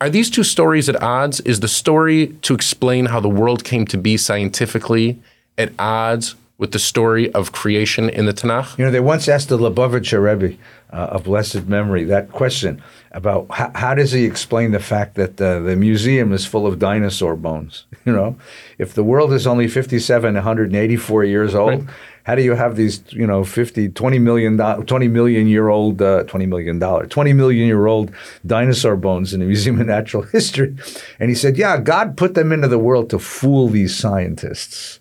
Are 0.00 0.10
these 0.10 0.30
two 0.30 0.42
stories 0.42 0.88
at 0.88 1.00
odds? 1.02 1.40
Is 1.40 1.60
the 1.60 1.68
story 1.68 2.28
to 2.42 2.54
explain 2.54 3.06
how 3.06 3.20
the 3.20 3.28
world 3.28 3.64
came 3.64 3.86
to 3.86 3.98
be 3.98 4.16
scientifically 4.16 5.20
at 5.56 5.72
odds 5.78 6.34
with 6.62 6.70
the 6.70 6.78
story 6.78 7.28
of 7.32 7.50
creation 7.50 8.08
in 8.08 8.24
the 8.26 8.32
Tanakh? 8.32 8.78
You 8.78 8.84
know, 8.84 8.92
they 8.92 9.00
once 9.00 9.26
asked 9.26 9.48
the 9.48 9.58
Lubavitcher 9.58 10.22
Rebbe 10.22 10.56
uh, 10.92 11.16
of 11.16 11.24
blessed 11.24 11.66
memory 11.66 12.04
that 12.04 12.30
question 12.30 12.80
about 13.10 13.48
how, 13.50 13.72
how 13.74 13.94
does 13.96 14.12
he 14.12 14.24
explain 14.24 14.70
the 14.70 14.78
fact 14.78 15.16
that 15.16 15.40
uh, 15.40 15.58
the 15.58 15.74
museum 15.74 16.32
is 16.32 16.46
full 16.46 16.64
of 16.64 16.78
dinosaur 16.78 17.34
bones? 17.34 17.84
You 18.04 18.12
know, 18.12 18.36
if 18.78 18.94
the 18.94 19.04
world 19.04 19.32
is 19.32 19.46
only 19.46 19.68
57, 19.68 20.34
184 20.34 21.24
years 21.24 21.54
old, 21.54 21.88
how 22.24 22.34
do 22.34 22.42
you 22.42 22.54
have 22.54 22.74
these, 22.74 23.00
you 23.10 23.26
know, 23.26 23.44
50, 23.44 23.90
20 23.90 24.18
million, 24.18 24.56
20 24.56 25.08
million 25.08 25.46
year 25.46 25.68
old, 25.68 26.02
uh, 26.02 26.24
20 26.24 26.46
million 26.46 26.80
dollar, 26.80 27.06
20 27.06 27.32
million 27.32 27.66
year 27.66 27.86
old 27.86 28.10
dinosaur 28.44 28.96
bones 28.96 29.32
in 29.32 29.38
the 29.38 29.46
Museum 29.54 29.80
of 29.80 29.86
Natural 29.86 30.24
History? 30.24 30.76
And 31.20 31.28
he 31.30 31.36
said, 31.36 31.56
yeah, 31.56 31.78
God 31.78 32.16
put 32.16 32.34
them 32.34 32.50
into 32.50 32.66
the 32.66 32.78
world 32.78 33.08
to 33.10 33.20
fool 33.20 33.68
these 33.68 33.94
scientists. 33.94 34.98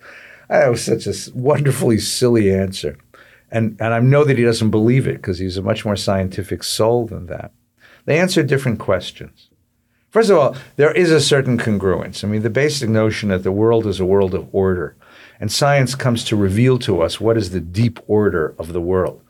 That 0.52 0.70
was 0.70 0.84
such 0.84 1.08
a 1.08 1.14
wonderfully 1.34 1.98
silly 1.98 2.54
answer. 2.54 2.98
And, 3.50 3.78
and 3.80 3.94
I 3.94 4.00
know 4.00 4.26
that 4.26 4.38
he 4.38 4.44
doesn't 4.44 4.70
believe 4.70 5.08
it 5.08 5.16
because 5.16 5.40
he's 5.40 5.56
a 5.56 5.62
much 5.62 5.86
more 5.86 5.96
scientific 5.96 6.66
soul 6.66 7.08
than 7.08 7.28
that. 7.28 7.54
They 8.04 8.20
answer 8.20 8.44
different 8.44 8.78
questions. 8.78 9.48
First 10.10 10.30
of 10.30 10.38
all, 10.38 10.58
there 10.76 10.92
is 10.92 11.10
a 11.10 11.22
certain 11.22 11.58
congruence. 11.58 12.26
I 12.26 12.28
mean, 12.28 12.42
the 12.42 12.50
basic 12.50 12.90
notion 12.90 13.30
that 13.30 13.44
the 13.44 13.52
world 13.52 13.88
is 13.88 14.02
a 14.02 14.06
world 14.06 14.34
of 14.34 14.54
order, 14.54 14.98
and 15.40 15.50
science 15.50 15.96
comes 15.96 16.26
to 16.26 16.36
reveal 16.36 16.78
to 16.80 17.02
us 17.02 17.22
what 17.22 17.38
is 17.38 17.52
the 17.52 17.62
deep 17.62 18.02
order 18.08 18.54
of 18.60 18.74
the 18.74 18.82
world. 18.82 19.22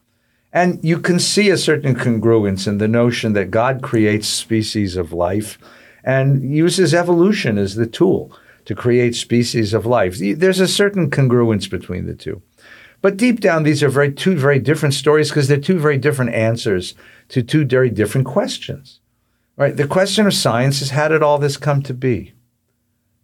And 0.52 0.84
you 0.84 1.00
can 1.00 1.20
see 1.20 1.52
a 1.52 1.58
certain 1.58 1.94
congruence 1.94 2.68
in 2.68 2.80
the 2.80 2.88
notion 2.88 3.34
that 3.34 3.52
God 3.52 3.84
creates 3.84 4.28
species 4.28 4.98
of 4.98 5.14
life 5.14 5.60
and 6.04 6.42
uses 6.42 6.96
evolution 6.96 7.60
as 7.60 7.76
the 7.76 7.86
tool 7.86 8.36
to 8.66 8.76
create 8.76 9.16
species 9.16 9.74
of 9.74 9.86
life. 9.86 10.18
There's 10.20 10.60
a 10.60 10.68
certain 10.68 11.10
congruence 11.10 11.70
between 11.70 12.06
the 12.06 12.16
two. 12.16 12.42
But 13.02 13.18
deep 13.18 13.40
down, 13.40 13.64
these 13.64 13.82
are 13.82 13.90
very 13.90 14.12
two 14.12 14.36
very 14.36 14.60
different 14.60 14.94
stories 14.94 15.30
because 15.30 15.48
they're 15.48 15.58
two 15.58 15.80
very 15.80 15.98
different 15.98 16.34
answers 16.34 16.94
to 17.30 17.42
two 17.42 17.66
very 17.66 17.90
different 17.90 18.28
questions. 18.28 19.00
Right? 19.58 19.76
The 19.76 19.88
question 19.88 20.28
of 20.28 20.34
science 20.34 20.82
is 20.82 20.92
how 20.92 21.08
did 21.08 21.24
all 21.24 21.38
this 21.38 21.58
come 21.58 21.82
to 21.84 21.94
be? 21.94 22.34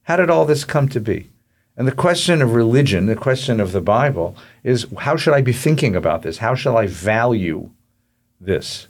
How 0.03 0.15
did 0.15 0.29
all 0.29 0.45
this 0.45 0.63
come 0.63 0.89
to 0.89 0.99
be? 0.99 1.29
And 1.75 1.87
the 1.87 1.91
question 1.91 2.41
of 2.41 2.53
religion, 2.53 3.05
the 3.05 3.15
question 3.15 3.59
of 3.59 3.71
the 3.71 3.81
Bible, 3.81 4.35
is 4.63 4.87
how 4.99 5.15
should 5.15 5.35
I 5.35 5.41
be 5.41 5.53
thinking 5.53 5.95
about 5.95 6.23
this? 6.23 6.39
How 6.39 6.55
shall 6.55 6.75
I 6.75 6.87
value 6.87 7.69
this? 8.41 8.87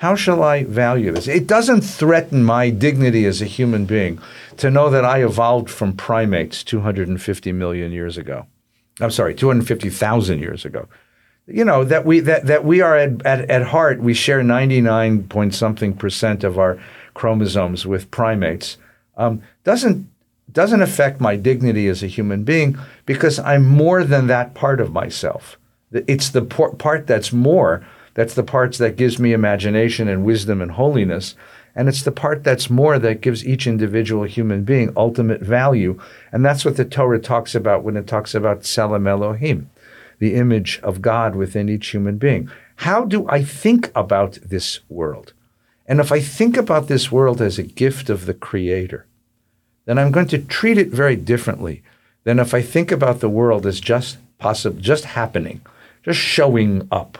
How 0.00 0.14
shall 0.14 0.42
I 0.42 0.64
value 0.64 1.12
this? 1.12 1.28
It 1.28 1.46
doesn't 1.46 1.82
threaten 1.82 2.42
my 2.42 2.70
dignity 2.70 3.26
as 3.26 3.40
a 3.40 3.46
human 3.46 3.84
being 3.84 4.18
to 4.56 4.70
know 4.70 4.90
that 4.90 5.04
I 5.04 5.22
evolved 5.22 5.70
from 5.70 5.94
primates 5.94 6.64
250 6.64 7.52
million 7.52 7.92
years 7.92 8.16
ago. 8.18 8.46
I'm 9.00 9.10
sorry, 9.10 9.34
250,000 9.34 10.38
years 10.38 10.64
ago 10.64 10.88
you 11.46 11.64
know 11.64 11.82
that 11.82 12.06
we 12.06 12.20
that 12.20 12.46
that 12.46 12.64
we 12.64 12.80
are 12.80 12.96
at, 12.96 13.26
at, 13.26 13.50
at 13.50 13.62
heart 13.68 13.98
we 13.98 14.14
share 14.14 14.42
99 14.42 15.24
point 15.24 15.52
something 15.52 15.94
percent 15.94 16.44
of 16.44 16.58
our 16.58 16.80
chromosomes 17.14 17.86
with 17.86 18.10
primates 18.10 18.78
um, 19.16 19.42
doesn't 19.64 20.08
doesn't 20.52 20.82
affect 20.82 21.20
my 21.20 21.36
dignity 21.36 21.88
as 21.88 22.02
a 22.02 22.08
human 22.08 22.44
being 22.44 22.78
because 23.06 23.38
I'm 23.38 23.66
more 23.66 24.04
than 24.04 24.26
that 24.26 24.54
part 24.54 24.80
of 24.80 24.92
myself. 24.92 25.58
It's 25.92 26.30
the 26.30 26.42
part 26.42 27.06
that's 27.06 27.32
more. 27.32 27.86
That's 28.14 28.34
the 28.34 28.42
parts 28.42 28.78
that 28.78 28.96
gives 28.96 29.18
me 29.18 29.32
imagination 29.32 30.08
and 30.08 30.24
wisdom 30.24 30.60
and 30.60 30.72
holiness. 30.72 31.34
And 31.74 31.88
it's 31.88 32.02
the 32.02 32.12
part 32.12 32.42
that's 32.42 32.68
more 32.68 32.98
that 32.98 33.20
gives 33.20 33.46
each 33.46 33.66
individual 33.66 34.24
human 34.24 34.64
being 34.64 34.92
ultimate 34.96 35.40
value. 35.40 36.00
And 36.32 36.44
that's 36.44 36.64
what 36.64 36.76
the 36.76 36.84
Torah 36.84 37.20
talks 37.20 37.54
about 37.54 37.84
when 37.84 37.96
it 37.96 38.06
talks 38.06 38.34
about 38.34 38.62
Tselem 38.62 39.08
Elohim 39.08 39.70
the 40.20 40.34
image 40.34 40.78
of 40.82 41.02
God 41.02 41.34
within 41.34 41.68
each 41.68 41.88
human 41.88 42.18
being. 42.18 42.48
How 42.76 43.04
do 43.04 43.26
I 43.28 43.42
think 43.42 43.90
about 43.96 44.34
this 44.44 44.80
world? 44.88 45.32
And 45.86 45.98
if 45.98 46.12
I 46.12 46.20
think 46.20 46.56
about 46.56 46.86
this 46.86 47.10
world 47.10 47.42
as 47.42 47.58
a 47.58 47.64
gift 47.64 48.08
of 48.08 48.26
the 48.26 48.34
Creator, 48.34 49.06
then 49.86 49.98
I'm 49.98 50.12
going 50.12 50.28
to 50.28 50.38
treat 50.38 50.78
it 50.78 50.90
very 50.90 51.16
differently 51.16 51.82
than 52.24 52.38
if 52.38 52.54
I 52.54 52.62
think 52.62 52.92
about 52.92 53.20
the 53.20 53.28
world 53.28 53.66
as 53.66 53.80
just 53.80 54.18
possible, 54.38 54.78
just 54.78 55.04
happening, 55.04 55.62
just 56.04 56.20
showing 56.20 56.86
up. 56.92 57.18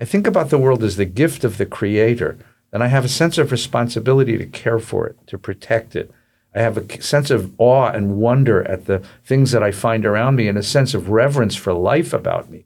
I 0.00 0.04
think 0.04 0.26
about 0.26 0.50
the 0.50 0.58
world 0.58 0.82
as 0.82 0.96
the 0.96 1.04
gift 1.04 1.44
of 1.44 1.58
the 1.58 1.66
Creator, 1.66 2.38
then 2.70 2.82
I 2.82 2.86
have 2.88 3.04
a 3.04 3.08
sense 3.08 3.36
of 3.38 3.52
responsibility 3.52 4.38
to 4.38 4.46
care 4.46 4.78
for 4.78 5.06
it, 5.06 5.16
to 5.26 5.38
protect 5.38 5.94
it, 5.94 6.10
I 6.54 6.62
have 6.62 6.76
a 6.76 7.02
sense 7.02 7.30
of 7.30 7.52
awe 7.58 7.90
and 7.90 8.16
wonder 8.16 8.66
at 8.66 8.86
the 8.86 9.02
things 9.24 9.52
that 9.52 9.62
I 9.62 9.70
find 9.70 10.04
around 10.04 10.36
me 10.36 10.48
and 10.48 10.58
a 10.58 10.62
sense 10.62 10.94
of 10.94 11.10
reverence 11.10 11.54
for 11.54 11.72
life 11.72 12.12
about 12.12 12.50
me. 12.50 12.64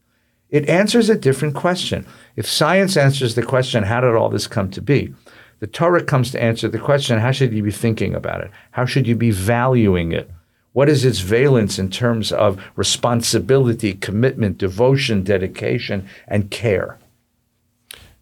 It 0.49 0.69
answers 0.69 1.11
a 1.11 1.17
different 1.17 1.55
question. 1.55 2.07
If 2.37 2.47
science 2.47 2.97
answers 2.97 3.35
the 3.35 3.43
question, 3.43 3.85
how 3.85 4.01
did 4.01 4.15
all 4.15 4.31
this 4.31 4.47
come 4.47 4.71
to 4.71 4.81
be? 4.81 5.13
The 5.61 5.67
Torah 5.67 6.03
comes 6.03 6.31
to 6.31 6.43
answer 6.43 6.69
the 6.69 6.79
question, 6.79 7.19
how 7.19 7.33
should 7.33 7.53
you 7.53 7.63
be 7.63 7.71
thinking 7.71 8.15
about 8.15 8.41
it? 8.41 8.51
How 8.71 8.87
should 8.87 9.07
you 9.07 9.17
be 9.17 9.31
valuing 9.31 10.13
it? 10.13 10.31
What 10.73 10.89
is 10.89 11.05
its 11.05 11.21
valence 11.21 11.79
in 11.79 11.91
terms 11.91 12.33
of 12.33 12.63
responsibility, 12.77 13.95
commitment, 13.95 14.59
devotion, 14.59 15.23
dedication, 15.23 16.09
and 16.27 16.51
care? 16.51 16.99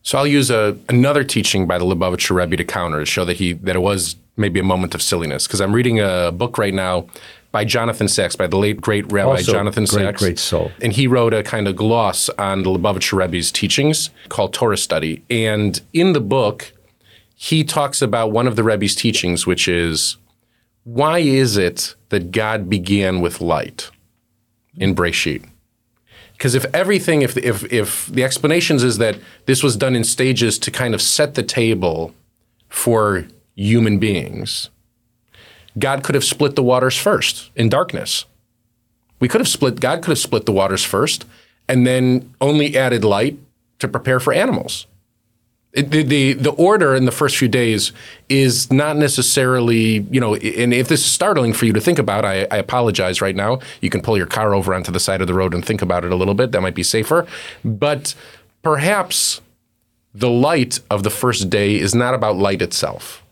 So 0.02 0.18
I'll 0.18 0.26
use 0.26 0.50
a, 0.50 0.76
another 0.88 1.24
teaching 1.24 1.66
by 1.66 1.78
the 1.78 1.84
Lubavitcher 1.84 2.34
Rebbe 2.34 2.56
to 2.56 2.64
counter 2.64 3.00
to 3.00 3.06
show 3.06 3.24
that 3.24 3.36
he 3.36 3.52
that 3.54 3.76
it 3.76 3.80
was 3.80 4.16
maybe 4.36 4.58
a 4.58 4.64
moment 4.64 4.94
of 4.94 5.02
silliness 5.02 5.46
because 5.46 5.60
I'm 5.60 5.72
reading 5.72 6.00
a 6.00 6.32
book 6.32 6.58
right 6.58 6.74
now 6.74 7.06
by 7.52 7.64
Jonathan 7.64 8.08
Sacks, 8.08 8.34
by 8.34 8.46
the 8.46 8.56
late 8.56 8.80
great 8.80 9.10
Rabbi 9.12 9.30
also 9.30 9.52
Jonathan 9.52 9.84
great, 9.84 10.02
Sacks. 10.02 10.22
Great 10.22 10.38
soul. 10.38 10.72
And 10.80 10.92
he 10.92 11.06
wrote 11.06 11.34
a 11.34 11.42
kind 11.42 11.68
of 11.68 11.76
gloss 11.76 12.30
on 12.30 12.62
the 12.62 12.70
Lubavitcher 12.70 13.16
Rebbe's 13.16 13.52
teachings 13.52 14.10
called 14.30 14.54
Torah 14.54 14.78
Study. 14.78 15.22
And 15.28 15.80
in 15.92 16.14
the 16.14 16.20
book, 16.20 16.72
he 17.36 17.62
talks 17.62 18.00
about 18.00 18.32
one 18.32 18.46
of 18.46 18.56
the 18.56 18.64
Rebbe's 18.64 18.94
teachings, 18.94 19.46
which 19.46 19.68
is 19.68 20.16
why 20.84 21.18
is 21.18 21.56
it 21.56 21.94
that 22.08 22.32
God 22.32 22.68
began 22.68 23.20
with 23.20 23.40
light 23.40 23.90
in 24.76 24.94
Breshit? 24.94 25.44
Because 26.42 26.56
if 26.56 26.66
everything, 26.74 27.22
if, 27.22 27.36
if, 27.36 27.72
if 27.72 28.06
the 28.06 28.24
explanations 28.24 28.82
is 28.82 28.98
that 28.98 29.16
this 29.46 29.62
was 29.62 29.76
done 29.76 29.94
in 29.94 30.02
stages 30.02 30.58
to 30.58 30.72
kind 30.72 30.92
of 30.92 31.00
set 31.00 31.36
the 31.36 31.42
table 31.44 32.12
for 32.68 33.28
human 33.54 34.00
beings, 34.00 34.68
God 35.78 36.02
could 36.02 36.16
have 36.16 36.24
split 36.24 36.56
the 36.56 36.62
waters 36.64 36.96
first 36.96 37.52
in 37.54 37.68
darkness. 37.68 38.24
We 39.20 39.28
could 39.28 39.40
have 39.40 39.46
split, 39.46 39.78
God 39.78 40.02
could 40.02 40.10
have 40.10 40.18
split 40.18 40.44
the 40.44 40.50
waters 40.50 40.82
first 40.82 41.26
and 41.68 41.86
then 41.86 42.34
only 42.40 42.76
added 42.76 43.04
light 43.04 43.38
to 43.78 43.86
prepare 43.86 44.18
for 44.18 44.32
animals. 44.32 44.88
The, 45.74 46.02
the, 46.02 46.34
the 46.34 46.50
order 46.50 46.94
in 46.94 47.06
the 47.06 47.12
first 47.12 47.38
few 47.38 47.48
days 47.48 47.92
is 48.28 48.70
not 48.70 48.98
necessarily, 48.98 50.00
you 50.10 50.20
know, 50.20 50.34
and 50.34 50.74
if 50.74 50.88
this 50.88 51.00
is 51.00 51.10
startling 51.10 51.54
for 51.54 51.64
you 51.64 51.72
to 51.72 51.80
think 51.80 51.98
about, 51.98 52.26
I, 52.26 52.46
I 52.50 52.58
apologize 52.58 53.22
right 53.22 53.34
now. 53.34 53.58
You 53.80 53.88
can 53.88 54.02
pull 54.02 54.18
your 54.18 54.26
car 54.26 54.54
over 54.54 54.74
onto 54.74 54.92
the 54.92 55.00
side 55.00 55.22
of 55.22 55.28
the 55.28 55.34
road 55.34 55.54
and 55.54 55.64
think 55.64 55.80
about 55.80 56.04
it 56.04 56.12
a 56.12 56.16
little 56.16 56.34
bit. 56.34 56.52
That 56.52 56.60
might 56.60 56.74
be 56.74 56.82
safer. 56.82 57.26
But 57.64 58.14
perhaps 58.62 59.40
the 60.12 60.28
light 60.28 60.80
of 60.90 61.04
the 61.04 61.10
first 61.10 61.48
day 61.48 61.76
is 61.76 61.94
not 61.94 62.12
about 62.12 62.36
light 62.36 62.60
itself. 62.60 63.24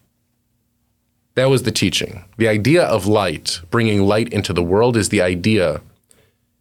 That 1.34 1.50
was 1.50 1.64
the 1.64 1.70
teaching. 1.70 2.24
The 2.38 2.48
idea 2.48 2.84
of 2.84 3.06
light, 3.06 3.60
bringing 3.70 4.02
light 4.02 4.32
into 4.32 4.54
the 4.54 4.62
world, 4.62 4.96
is 4.96 5.10
the 5.10 5.20
idea 5.20 5.82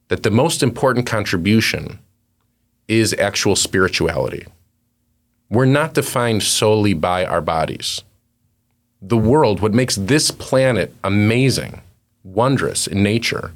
that 0.10 0.24
the 0.24 0.32
most 0.32 0.62
important 0.62 1.06
contribution 1.06 2.00
is 2.90 3.14
actual 3.14 3.56
spirituality. 3.56 4.46
We're 5.50 5.66
not 5.66 5.94
defined 5.94 6.44
solely 6.44 6.94
by 6.94 7.26
our 7.26 7.42
bodies. 7.42 8.04
The 9.02 9.18
world, 9.18 9.62
what 9.62 9.74
makes 9.74 9.96
this 9.96 10.30
planet 10.30 10.94
amazing, 11.04 11.82
wondrous 12.24 12.86
in 12.86 13.02
nature, 13.02 13.54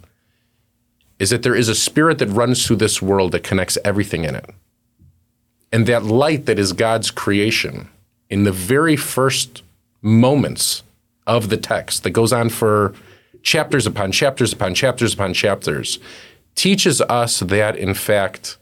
is 1.19 1.29
that 1.29 1.43
there 1.43 1.55
is 1.55 1.69
a 1.69 1.75
spirit 1.75 2.17
that 2.19 2.27
runs 2.27 2.65
through 2.65 2.77
this 2.77 3.01
world 3.01 3.31
that 3.33 3.43
connects 3.43 3.77
everything 3.85 4.23
in 4.23 4.35
it. 4.35 4.49
And 5.71 5.85
that 5.87 6.03
light 6.03 6.45
that 6.47 6.59
is 6.59 6.73
God's 6.73 7.11
creation, 7.11 7.89
in 8.29 8.43
the 8.43 8.51
very 8.51 8.95
first 8.95 9.61
moments 10.01 10.83
of 11.27 11.49
the 11.49 11.57
text 11.57 12.03
that 12.03 12.11
goes 12.11 12.33
on 12.33 12.49
for 12.49 12.93
chapters 13.41 13.85
upon 13.85 14.11
chapters 14.11 14.53
upon 14.53 14.73
chapters 14.73 15.13
upon 15.13 15.33
chapters 15.33 15.99
teaches 16.55 17.01
us 17.01 17.39
that, 17.41 17.75
in 17.75 17.93
fact, 17.93 18.57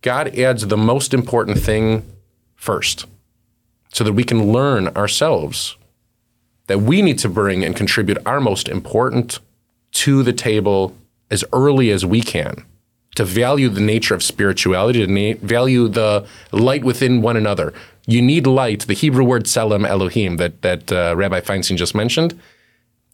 God 0.00 0.36
adds 0.38 0.66
the 0.66 0.76
most 0.76 1.14
important 1.14 1.58
thing 1.58 2.04
first 2.62 3.06
so 3.92 4.04
that 4.04 4.12
we 4.12 4.22
can 4.22 4.52
learn 4.52 4.86
ourselves 4.88 5.76
that 6.68 6.80
we 6.80 7.02
need 7.02 7.18
to 7.18 7.28
bring 7.28 7.64
and 7.64 7.74
contribute 7.74 8.18
our 8.24 8.40
most 8.40 8.68
important 8.68 9.40
to 9.90 10.22
the 10.22 10.32
table 10.32 10.96
as 11.28 11.44
early 11.52 11.90
as 11.90 12.06
we 12.06 12.20
can 12.22 12.64
to 13.16 13.24
value 13.24 13.68
the 13.68 13.80
nature 13.80 14.14
of 14.14 14.22
spirituality, 14.22 15.04
to 15.04 15.12
na- 15.12 15.38
value 15.42 15.88
the 15.88 16.24
light 16.52 16.84
within 16.84 17.20
one 17.20 17.36
another, 17.36 17.74
you 18.06 18.22
need 18.22 18.46
light, 18.46 18.86
the 18.86 18.94
Hebrew 18.94 19.24
word 19.24 19.44
Tselem 19.44 19.84
Elohim 19.84 20.36
that, 20.36 20.62
that 20.62 20.92
uh, 20.92 21.14
Rabbi 21.16 21.40
Feinstein 21.40 21.76
just 21.76 21.94
mentioned. 21.96 22.40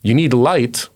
You 0.03 0.13
need 0.13 0.35
light 0.35 0.89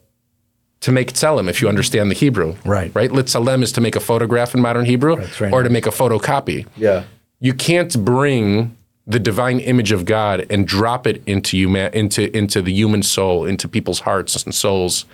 to 0.80 0.92
make 0.92 1.12
tselem 1.12 1.48
if 1.48 1.62
you 1.62 1.68
understand 1.68 2.10
the 2.10 2.14
Hebrew. 2.14 2.56
Right. 2.66 2.92
Right? 2.94 3.10
Litzalem 3.10 3.62
is 3.62 3.72
to 3.72 3.80
make 3.80 3.96
a 3.96 4.00
photograph 4.00 4.54
in 4.54 4.60
modern 4.60 4.84
Hebrew 4.84 5.16
right. 5.16 5.52
or 5.52 5.62
to 5.62 5.70
make 5.70 5.86
a 5.86 5.90
photocopy. 5.90 6.66
Yeah. 6.76 7.04
You 7.42 7.54
can't 7.54 8.04
bring 8.04 8.76
the 9.04 9.18
divine 9.18 9.58
image 9.58 9.90
of 9.90 10.04
God 10.04 10.46
and 10.48 10.64
drop 10.64 11.08
it 11.08 11.22
into 11.26 11.56
huma- 11.56 11.92
into 11.92 12.34
into 12.36 12.62
the 12.62 12.72
human 12.72 13.02
soul, 13.02 13.44
into 13.44 13.68
people's 13.68 14.00
hearts 14.00 14.44
and 14.44 14.54
souls 14.54 15.06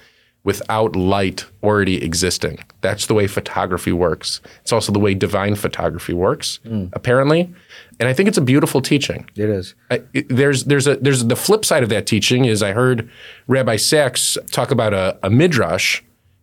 without 0.45 0.95
light 0.95 1.47
already 1.63 2.05
existing. 2.05 2.59
That's 2.83 3.07
the 3.07 3.15
way 3.15 3.27
photography 3.27 3.93
works. 3.93 4.43
It's 4.61 4.73
also 4.75 4.93
the 4.93 4.99
way 4.99 5.15
divine 5.15 5.55
photography 5.55 6.13
works, 6.13 6.61
mm. 6.67 6.91
apparently. 6.93 7.53
And 7.99 8.09
I 8.09 8.13
think 8.13 8.29
it's 8.29 8.39
a 8.39 8.43
beautiful 8.43 8.83
teaching. 8.83 9.29
It 9.35 9.49
is. 9.49 9.75
I, 9.91 10.03
it, 10.13 10.29
there's 10.29 10.65
there's 10.65 10.87
a 10.87 10.97
there's 10.97 11.25
the 11.25 11.37
flip 11.37 11.65
side 11.65 11.83
of 11.83 11.89
that 11.89 12.07
teaching 12.07 12.45
is 12.45 12.63
I 12.63 12.73
heard 12.73 13.11
Rabbi 13.47 13.77
Sacks 13.77 14.37
talk 14.51 14.71
about 14.71 14.93
a, 14.93 15.19
a 15.23 15.31
midrash 15.31 16.03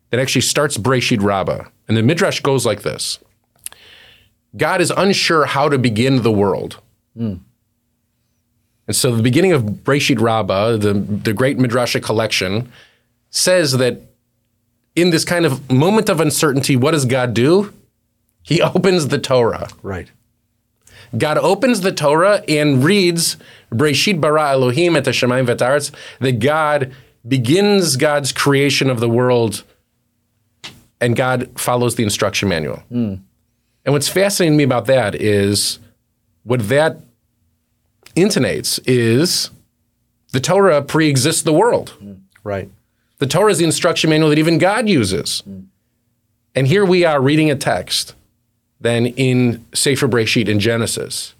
that 0.09 0.19
actually 0.19 0.41
starts 0.41 0.77
Breshit 0.77 1.21
Rabbah, 1.21 1.65
and 1.87 1.95
the 1.95 2.01
midrash 2.01 2.41
goes 2.41 2.65
like 2.65 2.81
this: 2.81 3.19
God 4.55 4.81
is 4.81 4.91
unsure 4.95 5.45
how 5.45 5.69
to 5.69 5.77
begin 5.77 6.21
the 6.21 6.31
world. 6.31 6.79
Mm. 7.17 7.39
And 8.87 8.95
so 8.95 9.15
the 9.15 9.23
beginning 9.23 9.51
of 9.51 9.63
Breshit 9.63 10.19
Rabbah, 10.19 10.77
the, 10.77 10.93
the 10.93 11.33
great 11.33 11.57
Midrashic 11.57 12.03
collection, 12.03 12.71
says 13.29 13.73
that 13.73 14.01
in 14.95 15.09
this 15.09 15.25
kind 15.25 15.45
of 15.45 15.71
moment 15.71 16.09
of 16.09 16.19
uncertainty, 16.19 16.75
what 16.75 16.91
does 16.91 17.05
God 17.05 17.33
do? 17.33 17.73
He 18.43 18.61
opens 18.75 19.07
the 19.07 19.19
Torah. 19.19 19.69
Right. 19.81 20.09
God 21.17 21.37
opens 21.37 21.81
the 21.81 21.91
Torah 21.91 22.43
and 22.47 22.83
reads 22.83 23.37
Breshit 23.71 24.19
bara 24.19 24.51
Elohim 24.51 24.95
et 24.95 25.05
Hashemayim 25.05 25.47
v'taretz, 25.47 25.91
that 26.19 26.39
God 26.39 26.93
begins 27.27 27.95
God's 27.95 28.31
creation 28.31 28.89
of 28.89 28.99
the 28.99 29.09
world 29.09 29.63
and 31.01 31.15
God 31.15 31.49
follows 31.59 31.95
the 31.95 32.03
instruction 32.03 32.49
manual. 32.49 32.83
And 33.85 33.93
what's 33.93 34.09
fascinating 34.09 34.53
to 34.53 34.57
me 34.57 34.63
about 34.63 34.87
that 34.87 35.15
is 35.15 35.79
what 36.43 36.67
that 36.69 36.97
intonates 38.15 38.79
is 38.85 39.51
the 40.31 40.39
Torah 40.39 40.81
pre-exists 40.81 41.43
the 41.43 41.53
world. 41.53 41.93
Mm. 42.01 42.21
Right. 42.43 42.69
The 43.19 43.27
Torah 43.27 43.51
is 43.51 43.59
the 43.59 43.65
instruction 43.65 44.09
manual 44.09 44.29
that 44.29 44.39
even 44.39 44.57
God 44.57 44.89
uses. 44.89 45.43
Mm. 45.47 45.67
And 46.55 46.67
here 46.67 46.85
we 46.85 47.05
are 47.05 47.21
reading 47.21 47.51
a 47.51 47.55
text 47.55 48.15
then 48.79 49.05
in 49.07 49.65
Sefer 49.73 50.07
Breshit 50.07 50.47
in 50.47 50.59
Genesis. 50.59 51.33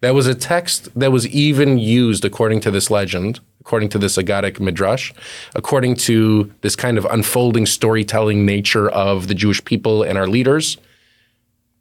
That 0.00 0.14
was 0.14 0.26
a 0.26 0.34
text 0.34 0.88
that 0.98 1.10
was 1.10 1.26
even 1.28 1.78
used 1.78 2.24
according 2.24 2.60
to 2.60 2.70
this 2.70 2.90
legend, 2.90 3.40
according 3.60 3.88
to 3.90 3.98
this 3.98 4.16
Agadic 4.16 4.60
midrash, 4.60 5.12
according 5.54 5.96
to 5.96 6.52
this 6.60 6.76
kind 6.76 6.98
of 6.98 7.06
unfolding 7.06 7.64
storytelling 7.64 8.44
nature 8.44 8.90
of 8.90 9.28
the 9.28 9.34
Jewish 9.34 9.64
people 9.64 10.02
and 10.02 10.18
our 10.18 10.26
leaders. 10.26 10.76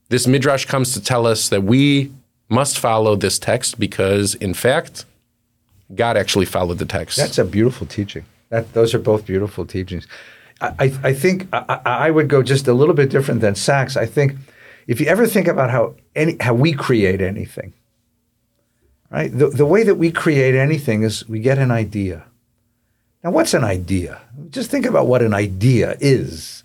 This 0.09 0.27
midrash 0.27 0.65
comes 0.65 0.93
to 0.93 1.01
tell 1.01 1.25
us 1.25 1.49
that 1.49 1.63
we 1.63 2.11
must 2.49 2.77
follow 2.77 3.15
this 3.15 3.39
text 3.39 3.79
because, 3.79 4.35
in 4.35 4.53
fact, 4.53 5.05
God 5.95 6.17
actually 6.17 6.45
followed 6.45 6.77
the 6.77 6.85
text. 6.85 7.17
That's 7.17 7.37
a 7.37 7.45
beautiful 7.45 7.87
teaching. 7.87 8.25
That 8.49 8.73
those 8.73 8.93
are 8.93 8.99
both 8.99 9.25
beautiful 9.25 9.65
teachings. 9.65 10.07
I, 10.61 10.93
I, 11.03 11.13
think 11.13 11.47
I, 11.51 11.81
I 11.85 12.11
would 12.11 12.29
go 12.29 12.41
just 12.41 12.67
a 12.67 12.73
little 12.73 12.93
bit 12.93 13.09
different 13.09 13.41
than 13.41 13.55
Sacks. 13.55 13.97
I 13.97 14.05
think 14.05 14.35
if 14.87 15.01
you 15.01 15.07
ever 15.07 15.27
think 15.27 15.47
about 15.47 15.69
how 15.69 15.95
any 16.15 16.37
how 16.39 16.53
we 16.53 16.73
create 16.73 17.21
anything, 17.21 17.73
right? 19.09 19.35
The, 19.37 19.49
the 19.49 19.65
way 19.65 19.83
that 19.83 19.95
we 19.95 20.11
create 20.11 20.55
anything 20.55 21.03
is 21.03 21.27
we 21.27 21.39
get 21.39 21.57
an 21.57 21.71
idea. 21.71 22.25
Now, 23.23 23.31
what's 23.31 23.53
an 23.53 23.63
idea? 23.63 24.21
Just 24.49 24.69
think 24.69 24.85
about 24.85 25.07
what 25.07 25.21
an 25.21 25.33
idea 25.33 25.97
is, 25.99 26.63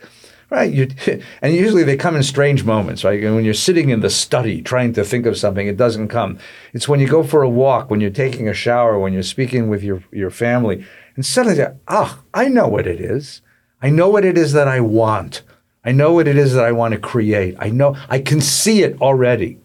right? 0.50 0.73
You, 0.73 0.88
and 1.43 1.55
usually 1.55 1.85
they 1.85 1.97
come 1.97 2.17
in 2.17 2.23
strange 2.23 2.64
moments, 2.64 3.05
right? 3.05 3.23
And 3.23 3.35
When 3.35 3.45
you're 3.45 3.55
sitting 3.55 3.90
in 3.90 4.00
the 4.00 4.11
study 4.11 4.62
trying 4.62 4.93
to 4.95 5.05
think 5.05 5.26
of 5.26 5.37
something, 5.37 5.67
it 5.67 5.76
doesn't 5.76 6.09
come. 6.09 6.38
It's 6.73 6.88
when 6.88 7.00
you 7.00 7.09
go 7.09 7.23
for 7.23 7.43
a 7.43 7.49
walk, 7.49 7.90
when 7.90 8.00
you're 8.00 8.11
taking 8.11 8.49
a 8.49 8.55
shower, 8.55 8.99
when 8.99 9.12
you're 9.12 9.23
speaking 9.23 9.69
with 9.69 9.83
your, 9.83 10.02
your 10.12 10.31
family, 10.31 10.85
and 11.17 11.26
suddenly, 11.26 11.64
ah, 11.88 12.21
I 12.33 12.49
know 12.49 12.69
what 12.69 12.87
it 12.87 13.00
is. 13.00 13.43
I 13.83 13.90
know 13.90 14.09
what 14.09 14.25
it 14.25 14.38
is 14.38 14.52
that 14.52 14.69
I 14.69 14.81
want. 14.81 15.43
I 15.85 15.93
know 15.93 16.12
what 16.12 16.28
it 16.28 16.37
is 16.37 16.55
that 16.55 16.64
I 16.64 16.73
want 16.73 16.93
to 16.95 17.00
create. 17.00 17.57
I 17.59 17.71
know 17.71 17.97
I 18.09 18.19
can 18.19 18.40
see 18.40 18.83
it 18.83 19.00
already. 19.00 19.59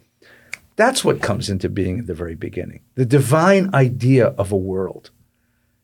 That's 0.75 1.03
what 1.03 1.21
comes 1.21 1.49
into 1.49 1.69
being 1.69 1.99
at 1.99 2.07
the 2.07 2.13
very 2.13 2.35
beginning. 2.35 2.81
The 2.95 3.05
divine 3.05 3.69
idea 3.73 4.27
of 4.27 4.51
a 4.51 4.57
world. 4.57 5.11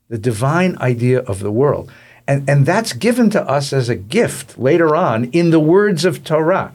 The 0.07 0.17
divine 0.17 0.77
idea 0.79 1.19
of 1.19 1.39
the 1.39 1.51
world. 1.51 1.91
And, 2.29 2.47
and 2.47 2.63
that's 2.63 2.93
given 2.93 3.31
to 3.31 3.41
us 3.41 3.73
as 3.73 3.89
a 3.89 3.95
gift 3.95 4.59
later 4.59 4.95
on 4.95 5.25
in 5.31 5.49
the 5.49 5.59
words 5.59 6.05
of 6.05 6.23
Torah. 6.23 6.71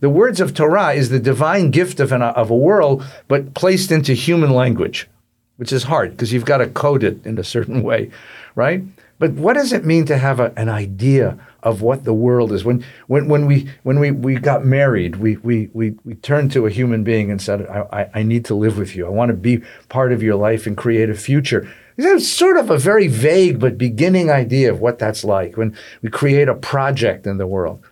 The 0.00 0.10
words 0.10 0.38
of 0.38 0.52
Torah 0.52 0.92
is 0.92 1.08
the 1.08 1.18
divine 1.18 1.70
gift 1.70 1.98
of, 1.98 2.12
an, 2.12 2.20
of 2.20 2.50
a 2.50 2.56
world, 2.56 3.02
but 3.26 3.54
placed 3.54 3.90
into 3.90 4.12
human 4.12 4.50
language, 4.50 5.08
which 5.56 5.72
is 5.72 5.84
hard 5.84 6.10
because 6.10 6.30
you've 6.30 6.44
got 6.44 6.58
to 6.58 6.66
code 6.66 7.02
it 7.02 7.24
in 7.24 7.38
a 7.38 7.42
certain 7.42 7.82
way, 7.82 8.10
right? 8.54 8.84
But 9.18 9.32
what 9.32 9.54
does 9.54 9.72
it 9.72 9.86
mean 9.86 10.04
to 10.04 10.18
have 10.18 10.40
a, 10.40 10.52
an 10.58 10.68
idea 10.68 11.38
of 11.62 11.80
what 11.80 12.04
the 12.04 12.12
world 12.12 12.52
is? 12.52 12.62
When, 12.62 12.84
when, 13.06 13.28
when, 13.28 13.46
we, 13.46 13.70
when 13.84 14.00
we, 14.00 14.10
we 14.10 14.34
got 14.34 14.66
married, 14.66 15.16
we, 15.16 15.38
we, 15.38 15.70
we, 15.72 15.94
we 16.04 16.16
turned 16.16 16.52
to 16.52 16.66
a 16.66 16.70
human 16.70 17.02
being 17.02 17.30
and 17.30 17.40
said, 17.40 17.66
I, 17.66 17.86
I, 17.90 18.10
I 18.16 18.22
need 18.24 18.44
to 18.44 18.54
live 18.54 18.76
with 18.76 18.94
you. 18.94 19.06
I 19.06 19.08
want 19.08 19.30
to 19.30 19.34
be 19.34 19.62
part 19.88 20.12
of 20.12 20.22
your 20.22 20.36
life 20.36 20.66
and 20.66 20.76
create 20.76 21.08
a 21.08 21.14
future. 21.14 21.66
It's 21.98 22.28
sort 22.28 22.56
of 22.56 22.70
a 22.70 22.78
very 22.78 23.08
vague 23.08 23.58
but 23.58 23.76
beginning 23.76 24.30
idea 24.30 24.70
of 24.72 24.80
what 24.80 25.00
that's 25.00 25.24
like 25.24 25.56
when 25.56 25.76
we 26.00 26.08
create 26.08 26.48
a 26.48 26.54
project 26.54 27.26
in 27.26 27.38
the 27.38 27.46
world. 27.46 27.82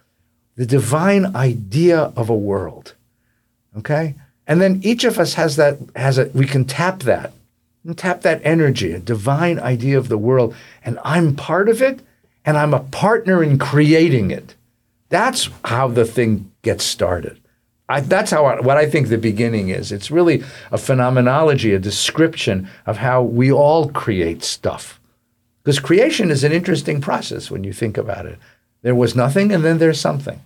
The 0.55 0.65
divine 0.65 1.35
idea 1.35 2.13
of 2.17 2.31
a 2.31 2.37
world. 2.37 2.95
Okay? 3.77 4.15
And 4.47 4.61
then 4.61 4.81
each 4.85 5.03
of 5.03 5.19
us 5.19 5.35
has 5.35 5.57
that, 5.57 5.79
has 5.97 6.19
a, 6.19 6.27
we 6.27 6.47
can 6.47 6.65
tap 6.65 7.01
that 7.01 7.33
and 7.85 7.99
tap 7.99 8.23
that 8.23 8.41
energy, 8.45 8.93
a 8.93 9.01
divine 9.01 9.59
idea 9.59 9.99
of 9.99 10.09
the 10.09 10.19
world, 10.19 10.55
and 10.85 11.01
I'm 11.05 11.35
part 11.35 11.69
of 11.69 11.83
it, 11.83 12.01
and 12.45 12.57
I'm 12.57 12.75
a 12.75 12.81
partner 12.81 13.43
in 13.43 13.59
creating 13.59 14.31
it. 14.31 14.55
That's 15.09 15.49
how 15.65 15.89
the 15.89 16.05
thing 16.05 16.53
gets 16.63 16.85
started. 16.85 17.41
I, 17.89 18.01
that's 18.01 18.31
how 18.31 18.45
I, 18.47 18.61
what 18.61 18.77
I 18.77 18.89
think 18.89 19.09
the 19.09 19.19
beginning 19.19 19.69
is. 19.69 19.93
It's 19.93 20.11
really 20.11 20.43
a 20.73 20.79
phenomenology, 20.79 21.73
a 21.73 21.79
description 21.79 22.69
of 22.85 22.99
how 22.99 23.23
we 23.23 23.53
all 23.53 23.89
create 23.91 24.43
stuff. 24.43 25.01
Because 25.63 25.79
creation 25.79 26.31
is 26.31 26.45
an 26.45 26.53
interesting 26.53 27.01
process 27.01 27.51
when 27.51 27.65
you 27.65 27.73
think 27.73 27.97
about 27.97 28.27
it. 28.27 28.39
There 28.83 28.95
was 28.95 29.17
nothing, 29.17 29.53
and 29.53 29.65
then 29.65 29.79
there's 29.79 30.01
something. 30.01 30.41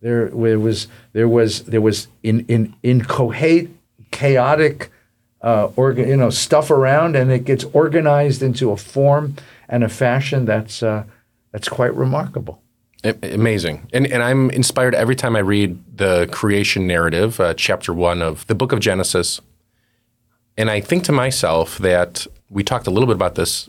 There, 0.00 0.28
there 0.28 0.58
was 0.58 0.88
there 1.12 1.28
was 1.28 1.62
there 1.62 1.80
was 1.80 2.08
in 2.22 2.44
in 2.46 2.74
incoherent, 2.82 3.76
chaotic 4.10 4.90
uh, 5.40 5.68
orga, 5.68 6.06
you 6.06 6.16
know, 6.16 6.30
stuff 6.30 6.70
around, 6.70 7.16
and 7.16 7.30
it 7.30 7.44
gets 7.44 7.64
organized 7.72 8.42
into 8.42 8.70
a 8.70 8.76
form 8.76 9.36
and 9.68 9.84
a 9.84 9.88
fashion 9.88 10.44
that's 10.44 10.82
uh, 10.82 11.04
that's 11.52 11.68
quite 11.68 11.94
remarkable. 11.94 12.60
Amazing, 13.04 13.88
and 13.92 14.06
and 14.06 14.22
I'm 14.22 14.50
inspired 14.50 14.94
every 14.94 15.14
time 15.14 15.36
I 15.36 15.40
read 15.40 15.98
the 15.98 16.28
creation 16.32 16.86
narrative, 16.86 17.38
uh, 17.38 17.54
chapter 17.54 17.92
one 17.92 18.22
of 18.22 18.46
the 18.46 18.54
book 18.54 18.72
of 18.72 18.80
Genesis, 18.80 19.40
and 20.56 20.70
I 20.70 20.80
think 20.80 21.04
to 21.04 21.12
myself 21.12 21.78
that 21.78 22.26
we 22.50 22.64
talked 22.64 22.86
a 22.86 22.90
little 22.90 23.06
bit 23.06 23.16
about 23.16 23.34
this 23.34 23.68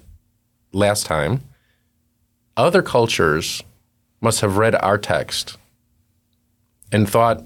last 0.71 1.05
time. 1.05 1.41
Other 2.55 2.81
cultures 2.81 3.61
must 4.19 4.41
have 4.41 4.57
read 4.57 4.73
our 4.75 4.97
text 4.97 5.57
and 6.91 7.07
thought 7.07 7.43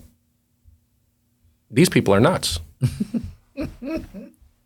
these 1.70 1.89
people 1.89 2.13
are 2.13 2.22
nuts. 2.22 2.60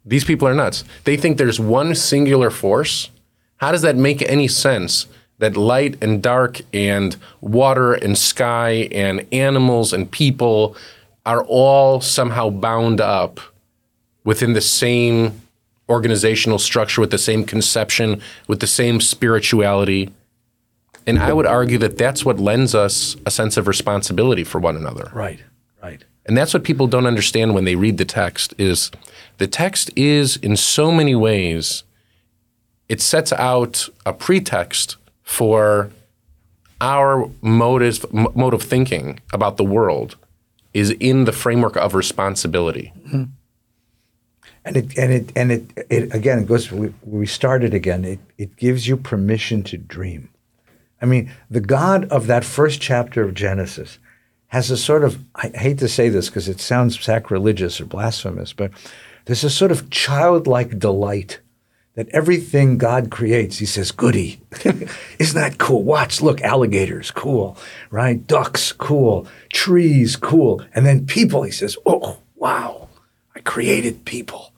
These 0.06 0.24
people 0.24 0.48
are 0.48 0.54
nuts. 0.54 0.84
They 1.04 1.18
think 1.18 1.38
there's 1.38 1.60
one 1.60 1.96
singular 1.96 2.52
force. 2.52 3.10
How 3.58 3.72
does 3.72 3.82
that 3.82 3.96
make 3.96 4.22
any 4.22 4.48
sense? 4.48 5.08
That 5.40 5.58
light 5.58 6.02
and 6.02 6.24
dark 6.24 6.62
and 6.74 7.18
water 7.42 7.94
and 7.94 8.18
sky 8.18 8.88
and 8.92 9.26
animals 9.34 9.92
and 9.92 10.10
people 10.10 10.78
are 11.26 11.44
all 11.44 12.00
somehow 12.00 12.50
bound 12.50 13.02
up 13.02 13.40
within 14.24 14.54
the 14.54 14.62
same 14.62 15.42
organizational 15.90 16.60
structure, 16.60 17.02
with 17.02 17.12
the 17.12 17.18
same 17.18 17.44
conception, 17.44 18.22
with 18.48 18.60
the 18.60 18.68
same 18.68 19.00
spirituality. 19.00 20.12
And 21.08 21.20
I 21.20 21.34
would 21.34 21.46
argue 21.46 21.78
that 21.80 21.98
that's 21.98 22.26
what 22.26 22.40
lends 22.40 22.74
us 22.74 23.16
a 23.26 23.32
sense 23.32 23.58
of 23.58 23.68
responsibility 23.68 24.44
for 24.44 24.60
one 24.60 24.76
another. 24.76 25.12
Right, 25.14 25.40
right. 25.84 26.04
And 26.26 26.36
that's 26.36 26.54
what 26.54 26.64
people 26.64 26.88
don't 26.88 27.06
understand 27.06 27.54
when 27.54 27.66
they 27.66 27.76
read 27.76 27.98
the 27.98 28.06
text 28.06 28.56
is 28.58 28.90
the 29.38 29.46
text 29.46 29.92
is 29.96 30.38
in 30.38 30.56
so 30.56 30.92
many 30.92 31.14
ways 31.14 31.84
it 32.90 33.02
sets 33.02 33.32
out 33.34 33.88
a 34.06 34.14
pretext 34.14 34.98
for 35.26 35.90
our 36.80 37.30
motive 37.42 38.06
mode 38.14 38.54
of 38.54 38.64
thinking 38.64 39.20
about 39.34 39.58
the 39.58 39.64
world 39.64 40.16
is 40.74 40.92
in 40.92 41.26
the 41.26 41.32
framework 41.34 41.76
of 41.76 41.94
responsibility. 41.94 42.94
Mm-hmm. 43.06 43.24
And 44.64 44.78
it 44.78 44.98
and 44.98 45.12
it 45.12 45.32
and 45.36 45.52
it, 45.52 45.86
it 45.90 46.16
again 46.16 46.40
it 46.40 46.48
goes 46.48 46.72
we, 46.72 46.94
we 47.04 47.28
started 47.28 47.74
again 47.74 48.04
it 48.04 48.20
it 48.38 48.56
gives 48.56 48.88
you 48.88 48.98
permission 48.98 49.62
to 49.64 49.78
dream. 49.78 50.30
I 51.02 51.06
mean, 51.06 51.32
the 51.50 51.62
God 51.62 52.06
of 52.06 52.28
that 52.28 52.46
first 52.46 52.82
chapter 52.82 53.22
of 53.22 53.34
Genesis 53.34 54.00
has 54.48 54.72
a 54.72 54.78
sort 54.78 55.04
of, 55.04 55.20
I 55.36 55.50
hate 55.50 55.80
to 55.80 55.88
say 55.88 56.10
this 56.10 56.30
because 56.30 56.48
it 56.48 56.60
sounds 56.60 57.00
sacrilegious 57.00 57.82
or 57.82 57.86
blasphemous, 57.86 58.54
but 58.54 58.72
there's 59.26 59.44
a 59.44 59.50
sort 59.50 59.72
of 59.72 59.90
childlike 59.90 60.80
delight 60.80 61.40
that 61.96 62.10
everything 62.10 62.78
God 62.78 63.10
creates, 63.10 63.58
he 63.58 63.66
says, 63.66 63.92
goody. 63.92 64.42
Isn't 65.20 65.40
that 65.40 65.58
cool? 65.58 65.84
Watch, 65.84 66.22
look, 66.22 66.42
alligators, 66.42 67.10
cool, 67.10 67.58
right? 67.90 68.26
Ducks, 68.28 68.74
cool. 68.74 69.28
Trees, 69.52 70.16
cool. 70.18 70.62
And 70.74 70.86
then 70.86 71.06
people, 71.06 71.44
he 71.44 71.52
says, 71.52 71.78
oh, 71.86 72.20
wow, 72.36 72.90
I 73.34 73.40
created 73.40 74.04
people, 74.04 74.52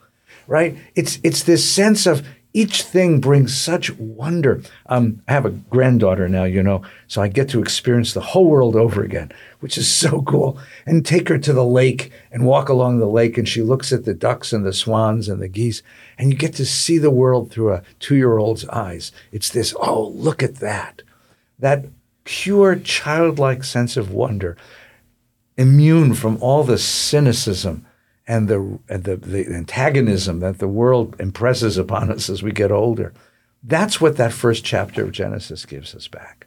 right? 0.48 0.76
It's, 0.96 1.20
it's 1.22 1.44
this 1.44 1.68
sense 1.68 2.06
of 2.06 2.26
each 2.54 2.82
thing 2.82 3.20
brings 3.20 3.56
such 3.56 3.90
wonder. 3.98 4.62
Um, 4.86 5.22
I 5.28 5.32
have 5.32 5.44
a 5.44 5.50
granddaughter 5.50 6.28
now, 6.28 6.44
you 6.44 6.62
know, 6.62 6.82
so 7.06 7.20
I 7.20 7.28
get 7.28 7.48
to 7.50 7.60
experience 7.60 8.14
the 8.14 8.20
whole 8.20 8.46
world 8.46 8.74
over 8.74 9.02
again, 9.02 9.30
which 9.60 9.76
is 9.76 9.88
so 9.88 10.22
cool. 10.22 10.58
And 10.86 11.04
take 11.04 11.28
her 11.28 11.38
to 11.38 11.52
the 11.52 11.64
lake 11.64 12.10
and 12.32 12.46
walk 12.46 12.68
along 12.68 12.98
the 12.98 13.06
lake, 13.06 13.36
and 13.36 13.48
she 13.48 13.62
looks 13.62 13.92
at 13.92 14.04
the 14.04 14.14
ducks 14.14 14.52
and 14.52 14.64
the 14.64 14.72
swans 14.72 15.28
and 15.28 15.42
the 15.42 15.48
geese, 15.48 15.82
and 16.16 16.30
you 16.32 16.38
get 16.38 16.54
to 16.54 16.66
see 16.66 16.98
the 16.98 17.10
world 17.10 17.50
through 17.50 17.74
a 17.74 17.82
two 18.00 18.16
year 18.16 18.38
old's 18.38 18.66
eyes. 18.68 19.12
It's 19.30 19.50
this, 19.50 19.74
oh, 19.78 20.08
look 20.08 20.42
at 20.42 20.56
that. 20.56 21.02
That 21.58 21.86
pure 22.24 22.76
childlike 22.76 23.62
sense 23.62 23.96
of 23.96 24.10
wonder, 24.10 24.56
immune 25.56 26.14
from 26.14 26.38
all 26.40 26.64
the 26.64 26.78
cynicism 26.78 27.84
and 28.28 28.46
the, 28.46 28.78
and 28.88 29.04
the, 29.04 29.16
the 29.16 29.46
antagonism 29.46 30.40
that 30.40 30.58
the 30.58 30.68
world 30.68 31.16
impresses 31.18 31.78
upon 31.78 32.12
us 32.12 32.28
as 32.28 32.42
we 32.42 32.52
get 32.52 32.70
older. 32.70 33.14
That's 33.62 34.00
what 34.00 34.18
that 34.18 34.32
first 34.34 34.64
chapter 34.64 35.02
of 35.02 35.12
Genesis 35.12 35.64
gives 35.64 35.94
us 35.94 36.06
back. 36.06 36.46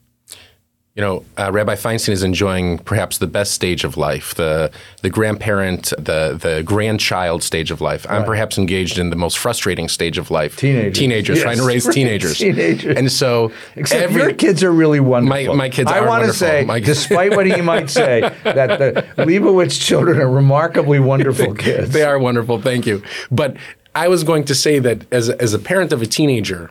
You 0.93 1.01
know, 1.01 1.25
uh, 1.37 1.49
Rabbi 1.53 1.75
Feinstein 1.75 2.09
is 2.09 2.21
enjoying 2.21 2.77
perhaps 2.79 3.17
the 3.19 3.25
best 3.27 3.53
stage 3.53 3.85
of 3.85 3.95
life, 3.95 4.35
the 4.35 4.69
the 5.03 5.09
grandparent, 5.09 5.93
the 5.97 6.37
the 6.37 6.63
grandchild 6.65 7.43
stage 7.43 7.71
of 7.71 7.79
life. 7.79 8.05
I'm 8.09 8.25
perhaps 8.25 8.57
engaged 8.57 8.97
in 8.99 9.09
the 9.09 9.15
most 9.15 9.37
frustrating 9.37 9.87
stage 9.87 10.17
of 10.17 10.29
life. 10.31 10.57
Teenagers. 10.57 10.97
Teenagers, 10.97 11.35
Yes. 11.37 11.43
trying 11.43 11.57
to 11.59 11.63
raise 11.65 11.87
teenagers. 11.93 12.39
Teenagers. 12.39 12.97
And 12.97 13.09
so 13.09 13.53
Except 13.77 14.01
every 14.03 14.21
your 14.21 14.33
kids 14.33 14.65
are 14.65 14.71
really 14.71 14.99
wonderful. 14.99 15.53
My- 15.55 15.61
my 15.67 15.69
kids 15.69 15.89
I 15.89 15.99
are 15.99 16.07
want 16.07 16.25
to 16.25 16.33
say, 16.33 16.65
My- 16.65 16.81
despite 16.81 17.37
what 17.37 17.45
he 17.45 17.61
might 17.73 17.89
say, 17.89 18.19
that 18.43 18.77
the 18.77 19.05
Lebovitz 19.23 19.79
children 19.79 20.19
are 20.19 20.29
remarkably 20.29 20.99
wonderful 20.99 21.53
kids. 21.55 21.91
They 21.91 22.03
are 22.03 22.19
wonderful. 22.19 22.61
Thank 22.61 22.85
you. 22.85 23.01
But 23.31 23.55
I 23.95 24.09
was 24.09 24.25
going 24.25 24.43
to 24.43 24.55
say 24.55 24.79
that 24.79 25.05
as 25.13 25.29
as 25.29 25.53
a 25.53 25.59
parent 25.59 25.93
of 25.93 26.01
a 26.01 26.05
teenager, 26.05 26.69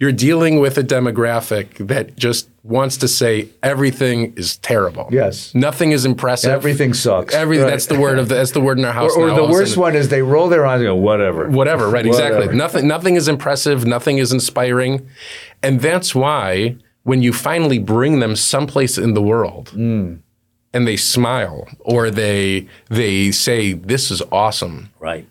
you're 0.00 0.12
dealing 0.12 0.60
with 0.60 0.78
a 0.78 0.82
demographic 0.82 1.86
that 1.88 2.16
just 2.16 2.48
wants 2.62 2.96
to 2.98 3.08
say 3.08 3.48
everything 3.62 4.32
is 4.36 4.56
terrible. 4.58 5.08
Yes. 5.10 5.54
Nothing 5.54 5.90
is 5.92 6.04
impressive. 6.04 6.50
Everything 6.50 6.94
sucks. 6.94 7.34
Every 7.34 7.58
Right. 7.58 7.70
that's 7.70 7.86
the 7.86 7.98
word 7.98 8.18
of 8.18 8.28
the, 8.28 8.36
that's 8.36 8.52
the 8.52 8.60
word 8.60 8.78
in 8.78 8.84
our 8.84 8.92
house. 8.92 9.16
Or, 9.16 9.22
or 9.24 9.26
the 9.28 9.32
All 9.34 9.44
of 9.44 9.50
a 9.50 9.52
worst 9.52 9.76
one 9.76 9.96
is 9.96 10.08
they 10.08 10.22
roll 10.22 10.48
their 10.48 10.64
eyes 10.66 10.80
and 10.80 10.86
go, 10.86 10.94
whatever. 10.94 11.48
Whatever, 11.48 11.88
right? 11.88 12.06
Exactly. 12.06 12.54
Nothing. 12.54 12.86
Nothing 12.86 13.16
is 13.16 13.26
impressive. 13.26 13.86
Nothing 13.86 14.18
is 14.18 14.32
inspiring, 14.32 15.08
and 15.62 15.80
that's 15.80 16.14
why 16.14 16.76
when 17.02 17.22
you 17.22 17.32
finally 17.32 17.78
bring 17.78 18.20
them 18.20 18.36
someplace 18.36 18.98
in 18.98 19.14
the 19.14 19.22
world, 19.22 19.72
Mm. 19.74 20.18
and 20.74 20.86
they 20.86 20.96
smile 20.96 21.66
or 21.80 22.10
they 22.10 22.68
they 22.90 23.30
say, 23.32 23.72
"This 23.72 24.10
is 24.10 24.22
awesome," 24.30 24.90
Right. 25.00 25.26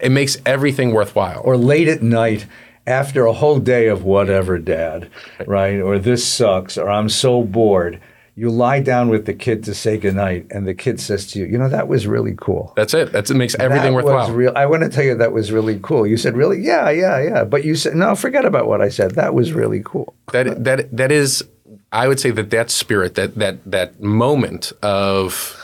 it 0.00 0.10
makes 0.10 0.38
everything 0.46 0.92
worthwhile. 0.92 1.42
Or 1.44 1.56
late 1.56 1.88
at 1.88 2.02
night 2.02 2.46
after 2.90 3.24
a 3.24 3.32
whole 3.32 3.58
day 3.58 3.86
of 3.86 4.04
whatever, 4.04 4.58
dad, 4.58 5.08
right? 5.46 5.80
Or 5.80 5.98
this 5.98 6.26
sucks, 6.26 6.76
or 6.76 6.90
I'm 6.90 7.08
so 7.08 7.42
bored. 7.42 8.00
You 8.34 8.50
lie 8.50 8.80
down 8.80 9.08
with 9.08 9.26
the 9.26 9.34
kid 9.34 9.64
to 9.64 9.74
say 9.74 9.98
goodnight, 9.98 10.46
and 10.50 10.66
the 10.66 10.74
kid 10.74 11.00
says 11.00 11.26
to 11.28 11.38
you, 11.38 11.46
you 11.46 11.58
know, 11.58 11.68
that 11.68 11.88
was 11.88 12.06
really 12.06 12.34
cool. 12.36 12.72
That's 12.74 12.94
it. 12.94 13.12
That's 13.12 13.30
it 13.30 13.34
makes 13.34 13.54
everything 13.56 13.92
that 13.92 13.94
worthwhile. 13.94 14.28
Was 14.28 14.30
real. 14.30 14.52
I 14.56 14.66
want 14.66 14.82
to 14.82 14.88
tell 14.88 15.04
you 15.04 15.14
that 15.14 15.32
was 15.32 15.52
really 15.52 15.78
cool. 15.82 16.06
You 16.06 16.16
said, 16.16 16.36
really? 16.36 16.60
Yeah, 16.60 16.90
yeah, 16.90 17.20
yeah. 17.20 17.44
But 17.44 17.64
you 17.64 17.74
said, 17.74 17.94
no, 17.94 18.14
forget 18.14 18.44
about 18.44 18.66
what 18.66 18.80
I 18.80 18.88
said. 18.88 19.12
That 19.12 19.34
was 19.34 19.52
really 19.52 19.82
cool. 19.84 20.14
that 20.32 20.64
that 20.64 20.96
that 20.96 21.12
is, 21.12 21.44
I 21.92 22.08
would 22.08 22.18
say 22.18 22.30
that 22.30 22.50
that 22.50 22.70
spirit, 22.70 23.14
that 23.16 23.34
that 23.36 23.70
that 23.70 24.00
moment 24.00 24.72
of 24.82 25.59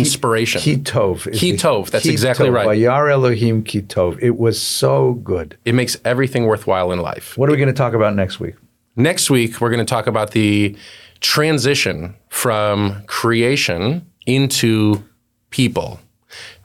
inspiration. 0.00 0.60
Kitov. 0.60 1.26
Kitov, 1.32 1.90
that's 1.90 2.06
exactly 2.06 2.50
right. 2.50 2.66
Vayar 2.66 3.10
Elohim 3.10 3.62
Kitov. 3.64 4.18
It 4.20 4.36
was 4.38 4.60
so 4.60 5.14
good. 5.14 5.56
it 5.64 5.74
makes 5.74 5.96
everything 6.04 6.46
worthwhile 6.46 6.92
in 6.92 7.00
life. 7.00 7.36
What 7.36 7.48
are 7.48 7.52
we 7.52 7.58
going 7.58 7.68
to 7.68 7.74
talk 7.74 7.94
about 7.94 8.14
next 8.14 8.40
week? 8.40 8.54
Next 8.96 9.28
week, 9.30 9.60
we're 9.60 9.70
going 9.70 9.84
to 9.84 9.88
talk 9.90 10.06
about 10.06 10.30
the 10.30 10.76
transition 11.20 12.14
from 12.28 13.02
creation 13.06 14.06
into 14.26 15.02
people. 15.50 16.00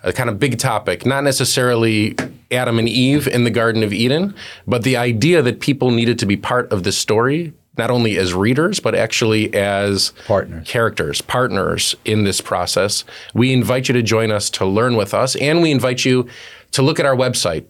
A 0.03 0.11
kind 0.11 0.29
of 0.29 0.39
big 0.39 0.57
topic, 0.57 1.05
not 1.05 1.23
necessarily 1.23 2.15
Adam 2.51 2.79
and 2.79 2.89
Eve 2.89 3.27
in 3.27 3.43
the 3.43 3.49
Garden 3.49 3.83
of 3.83 3.93
Eden, 3.93 4.33
but 4.67 4.83
the 4.83 4.97
idea 4.97 5.41
that 5.41 5.59
people 5.59 5.91
needed 5.91 6.17
to 6.19 6.25
be 6.25 6.35
part 6.35 6.71
of 6.71 6.83
the 6.83 6.91
story, 6.91 7.53
not 7.77 7.89
only 7.89 8.17
as 8.17 8.33
readers, 8.33 8.79
but 8.79 8.95
actually 8.95 9.53
as 9.53 10.11
Partners. 10.25 10.67
characters, 10.67 11.21
partners 11.21 11.95
in 12.03 12.25
this 12.25 12.41
process. 12.41 13.05
We 13.33 13.53
invite 13.53 13.87
you 13.87 13.93
to 13.93 14.03
join 14.03 14.29
us 14.31 14.49
to 14.51 14.65
learn 14.65 14.95
with 14.95 15.13
us, 15.13 15.35
and 15.37 15.61
we 15.61 15.71
invite 15.71 16.03
you 16.03 16.27
to 16.71 16.81
look 16.81 16.99
at 16.99 17.05
our 17.05 17.15
website, 17.15 17.65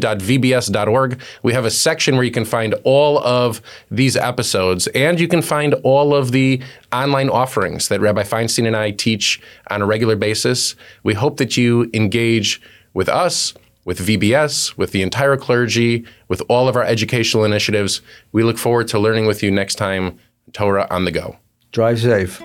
www.vbs.org. 0.00 1.20
We 1.42 1.52
have 1.52 1.64
a 1.64 1.70
section 1.70 2.14
where 2.14 2.24
you 2.24 2.30
can 2.30 2.44
find 2.44 2.74
all 2.84 3.18
of 3.18 3.60
these 3.90 4.16
episodes, 4.16 4.86
and 4.88 5.18
you 5.20 5.28
can 5.28 5.42
find 5.42 5.74
all 5.82 6.14
of 6.14 6.32
the 6.32 6.62
online 6.92 7.28
offerings 7.28 7.88
that 7.88 8.00
Rabbi 8.00 8.22
Feinstein 8.22 8.66
and 8.66 8.76
I 8.76 8.90
teach 8.92 9.40
on 9.70 9.82
a 9.82 9.86
regular 9.86 10.16
basis. 10.16 10.76
We 11.02 11.14
hope 11.14 11.36
that 11.38 11.56
you 11.56 11.90
engage 11.94 12.60
with 12.94 13.08
us. 13.08 13.54
With 13.86 14.00
VBS, 14.00 14.76
with 14.76 14.90
the 14.90 15.00
entire 15.00 15.38
clergy, 15.38 16.04
with 16.28 16.42
all 16.48 16.68
of 16.68 16.76
our 16.76 16.84
educational 16.84 17.44
initiatives. 17.44 18.02
We 18.32 18.42
look 18.42 18.58
forward 18.58 18.88
to 18.88 18.98
learning 18.98 19.26
with 19.26 19.42
you 19.42 19.50
next 19.50 19.76
time, 19.76 20.18
Torah 20.52 20.86
on 20.90 21.06
the 21.06 21.12
Go. 21.12 21.36
Drive 21.72 22.00
safe. 22.00 22.42